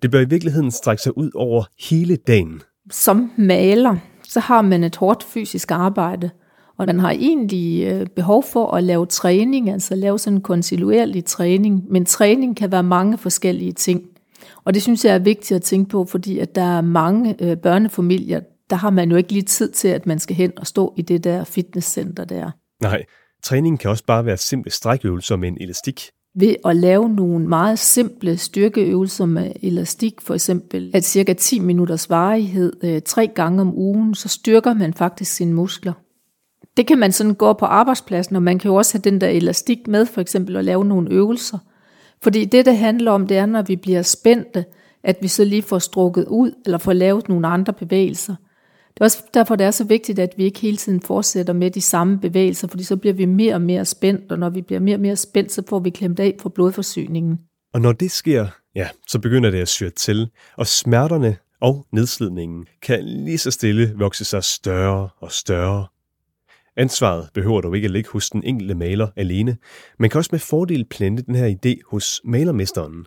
Det 0.03 0.11
bør 0.11 0.21
i 0.21 0.29
virkeligheden 0.29 0.71
strække 0.71 1.03
sig 1.03 1.19
ud 1.19 1.31
over 1.35 1.65
hele 1.89 2.17
dagen. 2.17 2.63
Som 2.91 3.31
maler, 3.37 3.97
så 4.23 4.41
har 4.41 4.63
man 4.63 4.85
et 4.85 4.97
hårdt 4.97 5.23
fysisk 5.23 5.71
arbejde, 5.71 6.31
og 6.79 6.87
man 6.87 6.99
har 6.99 7.11
egentlig 7.11 7.87
øh, 7.87 8.07
behov 8.07 8.45
for 8.53 8.71
at 8.71 8.85
lave 8.85 9.07
træning, 9.07 9.71
altså 9.71 9.95
lave 9.95 10.19
sådan 10.19 10.37
en 10.37 10.43
kontinuerlig 10.43 11.25
træning. 11.25 11.85
Men 11.91 12.05
træning 12.05 12.57
kan 12.57 12.73
være 12.73 12.83
mange 12.83 13.19
forskellige 13.19 13.73
ting. 13.73 14.03
Og 14.65 14.75
det 14.75 14.83
synes 14.83 15.05
jeg 15.05 15.15
er 15.15 15.19
vigtigt 15.19 15.57
at 15.57 15.63
tænke 15.63 15.91
på, 15.91 16.05
fordi 16.05 16.39
at 16.39 16.55
der 16.55 16.77
er 16.77 16.81
mange 16.81 17.37
øh, 17.41 17.57
børnefamilier, 17.57 18.41
der 18.71 18.77
har 18.77 18.91
man 18.91 19.11
jo 19.11 19.17
ikke 19.17 19.33
lige 19.33 19.43
tid 19.43 19.73
til, 19.73 19.89
at 19.89 20.07
man 20.07 20.19
skal 20.19 20.37
hen 20.37 20.53
og 20.57 20.67
stå 20.67 20.95
i 20.97 21.03
det 21.03 21.25
der 21.25 21.45
fitnesscenter 21.45 22.25
der. 22.25 22.51
Nej, 22.83 23.05
træningen 23.43 23.79
kan 23.79 23.91
også 23.91 24.05
bare 24.05 24.25
være 24.25 24.37
simple 24.37 24.71
strækøvelser 24.71 25.37
med 25.37 25.49
en 25.49 25.57
elastik. 25.61 26.11
Ved 26.35 26.57
at 26.65 26.77
lave 26.77 27.09
nogle 27.09 27.49
meget 27.49 27.79
simple 27.79 28.37
styrkeøvelser 28.37 29.27
med 29.27 29.53
elastik, 29.63 30.21
for 30.21 30.35
eksempel 30.35 30.91
at 30.95 31.05
cirka 31.05 31.33
10 31.33 31.59
minutters 31.59 32.11
varighed 32.11 32.73
øh, 32.83 33.03
tre 33.03 33.27
gange 33.27 33.61
om 33.61 33.79
ugen, 33.79 34.15
så 34.15 34.29
styrker 34.29 34.75
man 34.75 34.95
faktisk 34.95 35.33
sine 35.33 35.55
muskler. 35.55 35.93
Det 36.77 36.87
kan 36.87 36.99
man 36.99 37.13
sådan 37.13 37.35
gå 37.35 37.53
på 37.53 37.65
arbejdspladsen, 37.65 38.37
og 38.37 38.43
man 38.43 38.59
kan 38.59 38.69
jo 38.71 38.75
også 38.75 38.99
have 38.99 39.11
den 39.11 39.21
der 39.21 39.29
elastik 39.29 39.89
med, 39.89 40.07
for 40.07 40.21
eksempel 40.21 40.57
at 40.57 40.65
lave 40.65 40.85
nogle 40.85 41.11
øvelser. 41.11 41.59
Fordi 42.23 42.45
det, 42.45 42.67
det 42.67 42.77
handler 42.77 43.11
om, 43.11 43.27
det 43.27 43.37
er, 43.37 43.47
når 43.47 43.63
vi 43.63 43.77
bliver 43.77 44.03
spændte, 44.03 44.65
at 45.03 45.17
vi 45.21 45.29
så 45.29 45.45
lige 45.45 45.63
får 45.63 45.79
strukket 45.79 46.25
ud, 46.29 46.53
eller 46.65 46.79
får 46.79 46.93
lavet 46.93 47.29
nogle 47.29 47.49
andre 47.49 47.73
bevægelser. 47.73 48.35
Det 48.99 49.03
er 49.03 49.05
også 49.05 49.23
derfor, 49.35 49.57
det 49.57 49.67
er 49.67 49.71
så 49.71 49.85
vigtigt, 49.85 50.19
at 50.19 50.35
vi 50.37 50.45
ikke 50.45 50.61
hele 50.61 50.77
tiden 50.77 51.01
fortsætter 51.01 51.53
med 51.53 51.71
de 51.71 51.81
samme 51.81 52.19
bevægelser, 52.19 52.69
fordi 52.69 52.85
så 52.85 52.97
bliver 52.97 53.15
vi 53.15 53.25
mere 53.25 53.55
og 53.55 53.61
mere 53.61 53.85
spændt, 53.85 54.33
og 54.33 54.39
når 54.39 54.51
vi 54.51 54.63
bliver 54.63 54.81
mere 54.81 54.97
og 54.97 55.01
mere 55.01 55.17
spændt, 55.17 55.53
så 55.53 55.63
får 55.69 55.79
vi 55.79 55.91
klemt 55.91 56.21
af 56.21 56.35
på 56.41 56.49
blodforsyningen. 56.49 57.39
Og 57.75 57.81
når 57.81 57.93
det 57.93 58.11
sker, 58.11 58.47
ja, 58.75 58.89
så 59.09 59.19
begynder 59.19 59.51
det 59.51 59.59
at 59.59 59.69
syre 59.69 59.91
til, 59.91 60.31
og 60.57 60.67
smerterne 60.67 61.37
og 61.61 61.87
nedslidningen 61.93 62.67
kan 62.83 63.05
lige 63.05 63.39
så 63.39 63.51
stille 63.51 63.95
vokse 63.97 64.25
sig 64.25 64.45
større 64.45 65.09
og 65.21 65.33
større. 65.33 65.87
Ansvaret 66.77 67.29
behøver 67.35 67.61
dog 67.61 67.77
ikke 67.77 67.87
at 67.87 67.91
ligge 67.91 68.11
hos 68.11 68.31
den 68.31 68.45
enkelte 68.45 68.75
maler 68.75 69.09
alene, 69.17 69.57
men 69.99 70.11
kan 70.11 70.19
også 70.19 70.31
med 70.33 70.39
fordel 70.39 70.85
plante 70.85 71.23
den 71.23 71.35
her 71.35 71.55
idé 71.55 71.81
hos 71.91 72.21
malermesteren. 72.25 73.07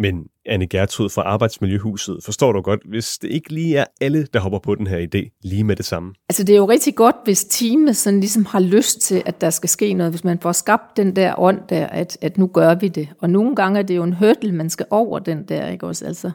Men 0.00 0.24
Anne 0.46 0.66
Gertrud 0.66 1.08
fra 1.08 1.22
Arbejdsmiljøhuset, 1.22 2.18
forstår 2.24 2.52
du 2.52 2.60
godt, 2.60 2.80
hvis 2.88 3.18
det 3.18 3.30
ikke 3.30 3.52
lige 3.52 3.76
er 3.76 3.84
alle, 4.00 4.26
der 4.34 4.40
hopper 4.40 4.58
på 4.58 4.74
den 4.74 4.86
her 4.86 4.98
idé 4.98 5.38
lige 5.42 5.64
med 5.64 5.76
det 5.76 5.84
samme? 5.84 6.14
Altså 6.28 6.44
det 6.44 6.52
er 6.52 6.56
jo 6.56 6.68
rigtig 6.68 6.94
godt, 6.94 7.16
hvis 7.24 7.44
teamet 7.44 7.96
sådan 7.96 8.20
ligesom 8.20 8.44
har 8.44 8.60
lyst 8.60 9.00
til, 9.00 9.22
at 9.26 9.40
der 9.40 9.50
skal 9.50 9.68
ske 9.68 9.94
noget, 9.94 10.12
hvis 10.12 10.24
man 10.24 10.38
får 10.38 10.52
skabt 10.52 10.96
den 10.96 11.16
der 11.16 11.34
ånd 11.38 11.60
der, 11.68 11.86
at, 11.86 12.18
at 12.20 12.38
nu 12.38 12.46
gør 12.46 12.74
vi 12.74 12.88
det. 12.88 13.08
Og 13.18 13.30
nogle 13.30 13.56
gange 13.56 13.78
er 13.78 13.82
det 13.82 13.96
jo 13.96 14.02
en 14.02 14.12
hurdle, 14.12 14.52
man 14.52 14.70
skal 14.70 14.86
over 14.90 15.18
den 15.18 15.44
der, 15.48 15.68
ikke 15.68 15.86
også? 15.86 16.06
Altså, 16.06 16.30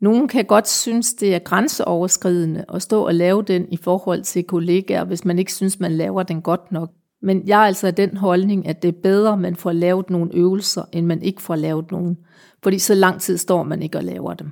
nogen 0.00 0.28
kan 0.28 0.44
godt 0.44 0.68
synes, 0.68 1.14
det 1.14 1.34
er 1.34 1.38
grænseoverskridende 1.38 2.64
at 2.74 2.82
stå 2.82 3.06
og 3.06 3.14
lave 3.14 3.42
den 3.42 3.66
i 3.70 3.76
forhold 3.76 4.22
til 4.22 4.44
kollegaer, 4.44 5.04
hvis 5.04 5.24
man 5.24 5.38
ikke 5.38 5.52
synes, 5.52 5.80
man 5.80 5.92
laver 5.92 6.22
den 6.22 6.42
godt 6.42 6.72
nok. 6.72 6.90
Men 7.22 7.48
jeg 7.48 7.62
er 7.62 7.66
altså 7.66 7.86
af 7.86 7.94
den 7.94 8.16
holdning, 8.16 8.68
at 8.68 8.82
det 8.82 8.88
er 8.88 9.00
bedre, 9.02 9.36
man 9.36 9.56
får 9.56 9.72
lavet 9.72 10.10
nogle 10.10 10.30
øvelser, 10.34 10.84
end 10.92 11.06
man 11.06 11.22
ikke 11.22 11.42
får 11.42 11.56
lavet 11.56 11.90
nogen. 11.90 12.16
Fordi 12.62 12.78
så 12.78 12.94
lang 12.94 13.20
tid 13.20 13.38
står 13.38 13.62
man 13.62 13.82
ikke 13.82 13.98
og 13.98 14.04
laver 14.04 14.34
dem. 14.34 14.50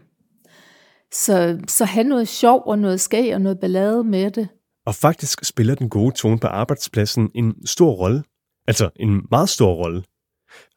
Så, 1.12 1.60
så 1.68 1.84
have 1.84 2.04
noget 2.04 2.28
sjov 2.28 2.62
og 2.66 2.78
noget 2.78 3.00
skæg 3.00 3.34
og 3.34 3.40
noget 3.40 3.60
ballade 3.60 4.04
med 4.04 4.30
det. 4.30 4.48
Og 4.86 4.94
faktisk 4.94 5.44
spiller 5.44 5.74
den 5.74 5.88
gode 5.88 6.14
tone 6.14 6.38
på 6.38 6.46
arbejdspladsen 6.46 7.30
en 7.34 7.66
stor 7.66 7.90
rolle. 7.90 8.22
Altså 8.68 8.90
en 8.96 9.22
meget 9.30 9.48
stor 9.48 9.74
rolle. 9.74 10.02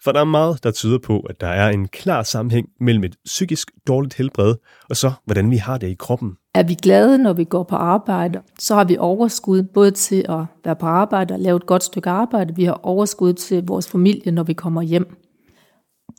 For 0.04 0.12
der 0.12 0.20
er 0.20 0.26
meget, 0.26 0.64
der 0.64 0.72
tyder 0.72 1.00
på, 1.00 1.20
at 1.20 1.42
der 1.42 1.48
er 1.48 1.70
en 1.70 1.88
klar 1.88 2.24
sammenhæng 2.24 2.68
mellem 2.80 3.04
et 3.04 3.16
psykisk 3.26 3.72
dårligt 3.88 4.14
helbred, 4.14 4.56
og 4.90 4.96
så 4.96 5.12
hvordan 5.26 5.52
vi 5.52 5.58
har 5.58 5.78
det 5.78 5.88
i 5.88 5.96
kroppen. 6.00 6.32
Er 6.56 6.64
vi 6.64 6.74
glade, 6.74 7.18
når 7.18 7.34
vi 7.34 7.44
går 7.44 7.64
på 7.64 7.76
arbejde, 7.76 8.42
så 8.60 8.76
har 8.76 8.84
vi 8.84 8.98
overskud 8.98 9.64
både 9.64 9.92
til 9.92 10.26
at 10.30 10.46
være 10.66 10.76
på 10.76 10.86
arbejde 10.86 11.34
og 11.34 11.40
lave 11.40 11.58
et 11.58 11.66
godt 11.66 11.84
stykke 11.84 12.10
arbejde. 12.10 12.56
Vi 12.56 12.64
har 12.64 12.80
overskud 12.84 13.34
til 13.34 13.64
vores 13.68 13.90
familie, 13.90 14.32
når 14.32 14.44
vi 14.44 14.54
kommer 14.54 14.82
hjem. 14.82 15.16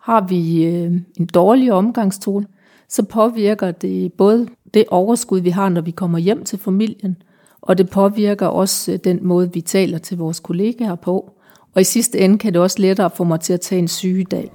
Har 0.03 0.27
vi 0.29 0.65
øh, 0.65 0.93
en 1.17 1.27
dårlig 1.27 1.73
omgangstone, 1.73 2.47
så 2.89 3.03
påvirker 3.03 3.71
det 3.71 4.13
både 4.13 4.49
det 4.75 4.85
overskud, 4.89 5.41
vi 5.41 5.51
har, 5.51 5.69
når 5.69 5.81
vi 5.81 5.91
kommer 5.91 6.19
hjem 6.19 6.45
til 6.45 6.59
familien, 6.59 7.17
og 7.63 7.79
det 7.79 7.91
påvirker 7.91 8.47
også 8.47 8.93
øh, 8.93 8.99
den 9.05 9.27
måde, 9.27 9.53
vi 9.53 9.61
taler 9.61 9.99
til 9.99 10.19
vores 10.19 10.41
kollegaer 10.41 10.95
på. 10.95 11.34
Og 11.75 11.81
i 11.81 11.85
sidste 11.85 12.19
ende 12.19 12.39
kan 12.39 12.53
det 12.53 12.63
også 12.63 12.79
lettere 12.79 13.11
få 13.17 13.25
mig 13.25 13.41
til 13.41 13.53
at 13.53 13.61
tage 13.61 13.79
en 13.79 13.89
sygedag. 13.89 14.53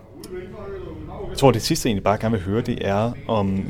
Jeg 1.30 1.38
tror, 1.38 1.52
det 1.52 1.62
sidste, 1.62 1.88
jeg 1.88 1.92
egentlig 1.92 2.04
bare 2.04 2.18
gerne 2.18 2.32
vil 2.32 2.46
høre, 2.46 2.62
det 2.62 2.88
er, 2.88 3.12
om, 3.28 3.64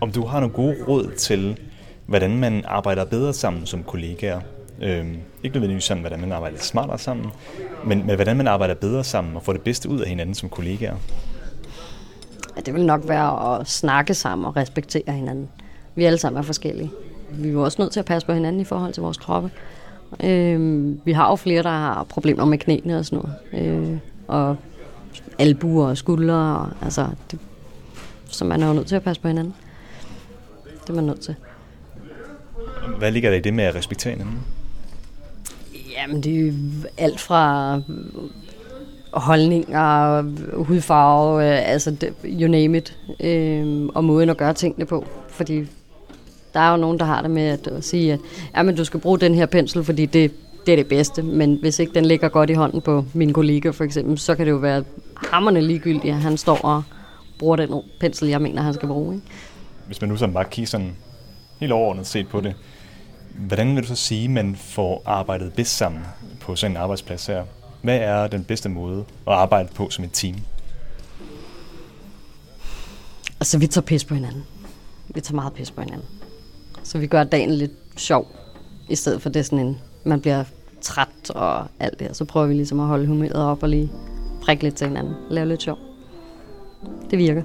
om 0.00 0.12
du 0.12 0.24
har 0.24 0.40
nogle 0.40 0.54
gode 0.54 0.76
råd 0.88 1.10
til, 1.18 1.58
hvordan 2.06 2.38
man 2.38 2.64
arbejder 2.66 3.04
bedre 3.04 3.32
sammen 3.32 3.66
som 3.66 3.82
kollegaer. 3.82 4.40
Øhm, 4.82 5.16
ikke 5.42 5.54
nødvendigvis 5.54 5.84
sådan, 5.84 6.00
hvordan 6.00 6.20
man 6.20 6.32
arbejder 6.32 6.58
smartere 6.58 6.98
sammen, 6.98 7.26
men, 7.84 8.06
men 8.06 8.14
hvordan 8.14 8.36
man 8.36 8.48
arbejder 8.48 8.74
bedre 8.74 9.04
sammen 9.04 9.36
og 9.36 9.42
får 9.42 9.52
det 9.52 9.62
bedste 9.62 9.88
ud 9.88 10.00
af 10.00 10.08
hinanden 10.08 10.34
som 10.34 10.48
kollegaer. 10.48 10.96
Ja, 12.56 12.60
det 12.60 12.74
vil 12.74 12.86
nok 12.86 13.08
være 13.08 13.60
at 13.60 13.68
snakke 13.68 14.14
sammen 14.14 14.44
og 14.44 14.56
respektere 14.56 15.12
hinanden. 15.12 15.48
Vi 15.94 16.04
alle 16.04 16.18
sammen 16.18 16.38
er 16.38 16.42
forskellige. 16.42 16.90
Vi 17.30 17.48
er 17.48 17.52
jo 17.52 17.62
også 17.62 17.82
nødt 17.82 17.92
til 17.92 18.00
at 18.00 18.06
passe 18.06 18.26
på 18.26 18.32
hinanden 18.32 18.60
i 18.60 18.64
forhold 18.64 18.92
til 18.92 19.02
vores 19.02 19.16
kroppe. 19.16 19.50
Øh, 20.22 21.06
vi 21.06 21.12
har 21.12 21.30
jo 21.30 21.36
flere, 21.36 21.62
der 21.62 21.70
har 21.70 22.04
problemer 22.04 22.44
med 22.44 22.58
knæene 22.58 22.98
og 22.98 23.04
sådan 23.04 23.28
noget. 23.52 23.66
Øh, 23.66 23.98
og 24.28 24.56
albuer 25.38 25.86
og 25.86 25.96
skuldre. 25.96 26.34
Og, 26.34 26.68
altså, 26.82 27.08
det, 27.30 27.38
så 28.26 28.44
man 28.44 28.62
er 28.62 28.68
jo 28.68 28.72
nødt 28.72 28.86
til 28.86 28.96
at 28.96 29.02
passe 29.02 29.22
på 29.22 29.28
hinanden. 29.28 29.54
Det 30.64 30.90
er 30.90 30.94
man 30.94 31.04
nødt 31.04 31.20
til. 31.20 31.34
Hvad 32.98 33.12
ligger 33.12 33.30
der 33.30 33.36
i 33.36 33.40
det 33.40 33.54
med 33.54 33.64
at 33.64 33.74
respektere 33.74 34.12
hinanden? 34.12 34.38
Jamen, 35.96 36.22
det 36.22 36.48
er 36.48 36.52
alt 36.98 37.20
fra 37.20 37.80
holdninger, 39.12 40.22
hudfarve, 40.62 41.42
øh, 41.42 41.72
altså 41.72 41.96
you 42.24 42.48
name 42.48 42.78
it, 42.78 42.98
øh, 43.20 43.86
og 43.94 44.04
måden 44.04 44.28
at 44.30 44.36
gøre 44.36 44.54
tingene 44.54 44.86
på. 44.86 45.06
Fordi 45.28 45.66
der 46.54 46.60
er 46.60 46.70
jo 46.70 46.76
nogen, 46.76 46.98
der 46.98 47.04
har 47.04 47.22
det 47.22 47.30
med 47.30 47.42
at, 47.42 47.66
at 47.66 47.84
sige, 47.84 48.12
at 48.12 48.20
ja, 48.56 48.62
men 48.62 48.76
du 48.76 48.84
skal 48.84 49.00
bruge 49.00 49.20
den 49.20 49.34
her 49.34 49.46
pensel, 49.46 49.84
fordi 49.84 50.06
det, 50.06 50.32
det 50.66 50.72
er 50.72 50.76
det 50.76 50.86
bedste. 50.86 51.22
Men 51.22 51.58
hvis 51.60 51.78
ikke 51.78 51.94
den 51.94 52.04
ligger 52.04 52.28
godt 52.28 52.50
i 52.50 52.52
hånden 52.52 52.80
på 52.80 53.04
min 53.12 53.32
kollega 53.32 53.70
for 53.70 53.84
eksempel, 53.84 54.18
så 54.18 54.34
kan 54.34 54.46
det 54.46 54.52
jo 54.52 54.56
være 54.56 54.84
hammerne 55.16 55.60
ligegyldigt, 55.60 56.14
at 56.14 56.20
han 56.20 56.36
står 56.36 56.56
og 56.56 56.82
bruger 57.38 57.56
den 57.56 57.82
pensel, 58.00 58.28
jeg 58.28 58.42
mener, 58.42 58.62
han 58.62 58.74
skal 58.74 58.88
bruge. 58.88 59.14
Ikke? 59.14 59.26
Hvis 59.86 60.00
man 60.00 60.10
nu 60.10 60.16
sådan 60.16 60.34
bare 60.34 60.44
kigger 60.44 60.66
sådan 60.66 60.96
helt 61.60 61.72
overordnet 61.72 62.06
set 62.06 62.28
på 62.28 62.40
det, 62.40 62.54
hvordan 63.34 63.74
vil 63.74 63.82
du 63.82 63.88
så 63.88 63.96
sige, 63.96 64.24
at 64.24 64.30
man 64.30 64.56
får 64.56 65.02
arbejdet 65.06 65.52
bedst 65.52 65.76
sammen 65.76 66.02
på 66.40 66.56
sådan 66.56 66.76
en 66.76 66.76
arbejdsplads 66.76 67.26
her? 67.26 67.44
Hvad 67.82 67.98
er 67.98 68.26
den 68.26 68.44
bedste 68.44 68.68
måde 68.68 69.04
at 69.26 69.32
arbejde 69.32 69.68
på 69.74 69.90
som 69.90 70.04
et 70.04 70.10
team? 70.12 70.36
Altså, 73.40 73.58
vi 73.58 73.66
tager 73.66 73.84
pis 73.84 74.04
på 74.04 74.14
hinanden. 74.14 74.44
Vi 75.14 75.20
tager 75.20 75.34
meget 75.34 75.52
pis 75.52 75.70
på 75.70 75.80
hinanden. 75.80 76.06
Så 76.94 76.98
vi 76.98 77.06
gør 77.06 77.24
dagen 77.24 77.50
lidt 77.50 77.72
sjov, 77.96 78.28
i 78.88 78.94
stedet 78.94 79.22
for 79.22 79.28
det 79.28 79.46
sådan 79.46 79.66
en, 79.66 79.78
man 80.04 80.20
bliver 80.20 80.44
træt 80.80 81.30
og 81.30 81.66
alt 81.80 81.98
det 81.98 82.06
her. 82.06 82.14
Så 82.14 82.24
prøver 82.24 82.46
vi 82.46 82.54
ligesom 82.54 82.80
at 82.80 82.86
holde 82.86 83.06
humøret 83.06 83.50
op 83.50 83.62
og 83.62 83.68
lige 83.68 83.90
prikke 84.42 84.62
lidt 84.62 84.74
til 84.74 84.86
hinanden. 84.86 85.14
Lave 85.30 85.48
lidt 85.48 85.62
sjov. 85.62 85.78
Det 87.10 87.18
virker. 87.18 87.42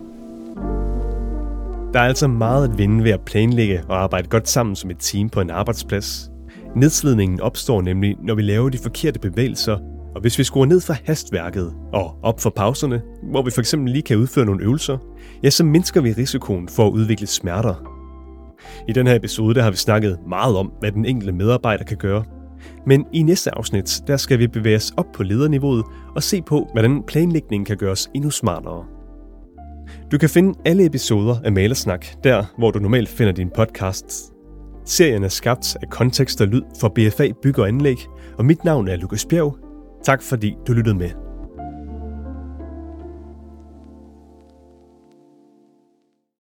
Der 1.94 2.00
er 2.00 2.08
altså 2.08 2.28
meget 2.28 2.70
at 2.70 2.78
vinde 2.78 3.04
ved 3.04 3.12
at 3.12 3.22
planlægge 3.22 3.84
og 3.88 4.04
arbejde 4.04 4.28
godt 4.28 4.50
sammen 4.50 4.76
som 4.76 4.92
et 4.92 4.98
team 5.00 5.30
på 5.30 5.42
en 5.42 5.50
arbejdsplads. 5.50 6.32
Nedslidningen 6.76 7.42
opstår 7.42 7.82
nemlig, 7.82 8.16
når 8.24 8.36
vi 8.36 8.42
laver 8.42 8.70
de 8.70 8.78
forkerte 8.78 9.20
bevægelser, 9.20 9.78
og 10.16 10.22
hvis 10.22 10.40
vi 10.40 10.44
skruer 10.44 10.66
ned 10.66 10.82
for 10.82 10.96
hastværket 11.04 11.74
og 11.94 12.16
op 12.24 12.40
for 12.40 12.50
pauserne, 12.50 13.02
hvor 13.24 13.42
vi 13.42 13.52
for 13.52 13.62
eksempel 13.62 13.92
lige 13.92 14.04
kan 14.04 14.18
udføre 14.18 14.46
nogle 14.46 14.64
øvelser, 14.64 14.98
ja, 15.44 15.50
så 15.50 15.64
mindsker 15.64 16.02
vi 16.02 16.12
risikoen 16.12 16.68
for 16.68 16.88
at 16.88 16.92
udvikle 16.92 17.28
smerter 17.28 17.99
i 18.88 18.94
den 18.94 19.08
her 19.08 19.16
episode 19.16 19.56
der 19.56 19.62
har 19.62 19.72
vi 19.72 19.78
snakket 19.78 20.20
meget 20.28 20.56
om, 20.56 20.72
hvad 20.80 20.92
den 20.92 21.06
enkelte 21.06 21.34
medarbejder 21.34 21.84
kan 21.84 21.98
gøre. 21.98 22.24
Men 22.86 23.06
i 23.14 23.24
næste 23.24 23.56
afsnit, 23.58 24.02
der 24.08 24.18
skal 24.18 24.40
vi 24.40 24.48
bevæge 24.48 24.76
os 24.76 24.92
op 24.98 25.06
på 25.14 25.24
lederniveauet 25.24 25.86
og 26.16 26.24
se 26.24 26.42
på, 26.42 26.70
hvordan 26.72 27.04
planlægningen 27.04 27.66
kan 27.66 27.78
gøres 27.78 28.10
endnu 28.16 28.30
smartere. 28.30 28.86
Du 30.12 30.18
kan 30.18 30.30
finde 30.30 30.60
alle 30.66 30.86
episoder 30.86 31.36
af 31.44 31.52
Malersnak, 31.52 32.06
der 32.24 32.44
hvor 32.58 32.72
du 32.72 32.80
normalt 32.80 33.10
finder 33.10 33.34
dine 33.34 33.50
podcasts. 33.56 34.32
Serien 34.86 35.24
er 35.24 35.28
skabt 35.28 35.78
af 35.82 35.90
kontekst 35.90 36.42
og 36.42 36.48
lyd 36.48 36.62
for 36.80 36.90
BFA 36.96 37.28
Bygger 37.44 37.64
og 37.64 37.68
Anlæg, 37.68 37.98
og 38.38 38.46
mit 38.46 38.64
navn 38.64 38.88
er 38.88 38.96
Lukas 38.96 39.26
Bjerg. 39.26 39.58
Tak 40.04 40.22
fordi 40.24 40.56
du 40.68 40.74
lyttede 40.74 40.96
med. 40.96 41.29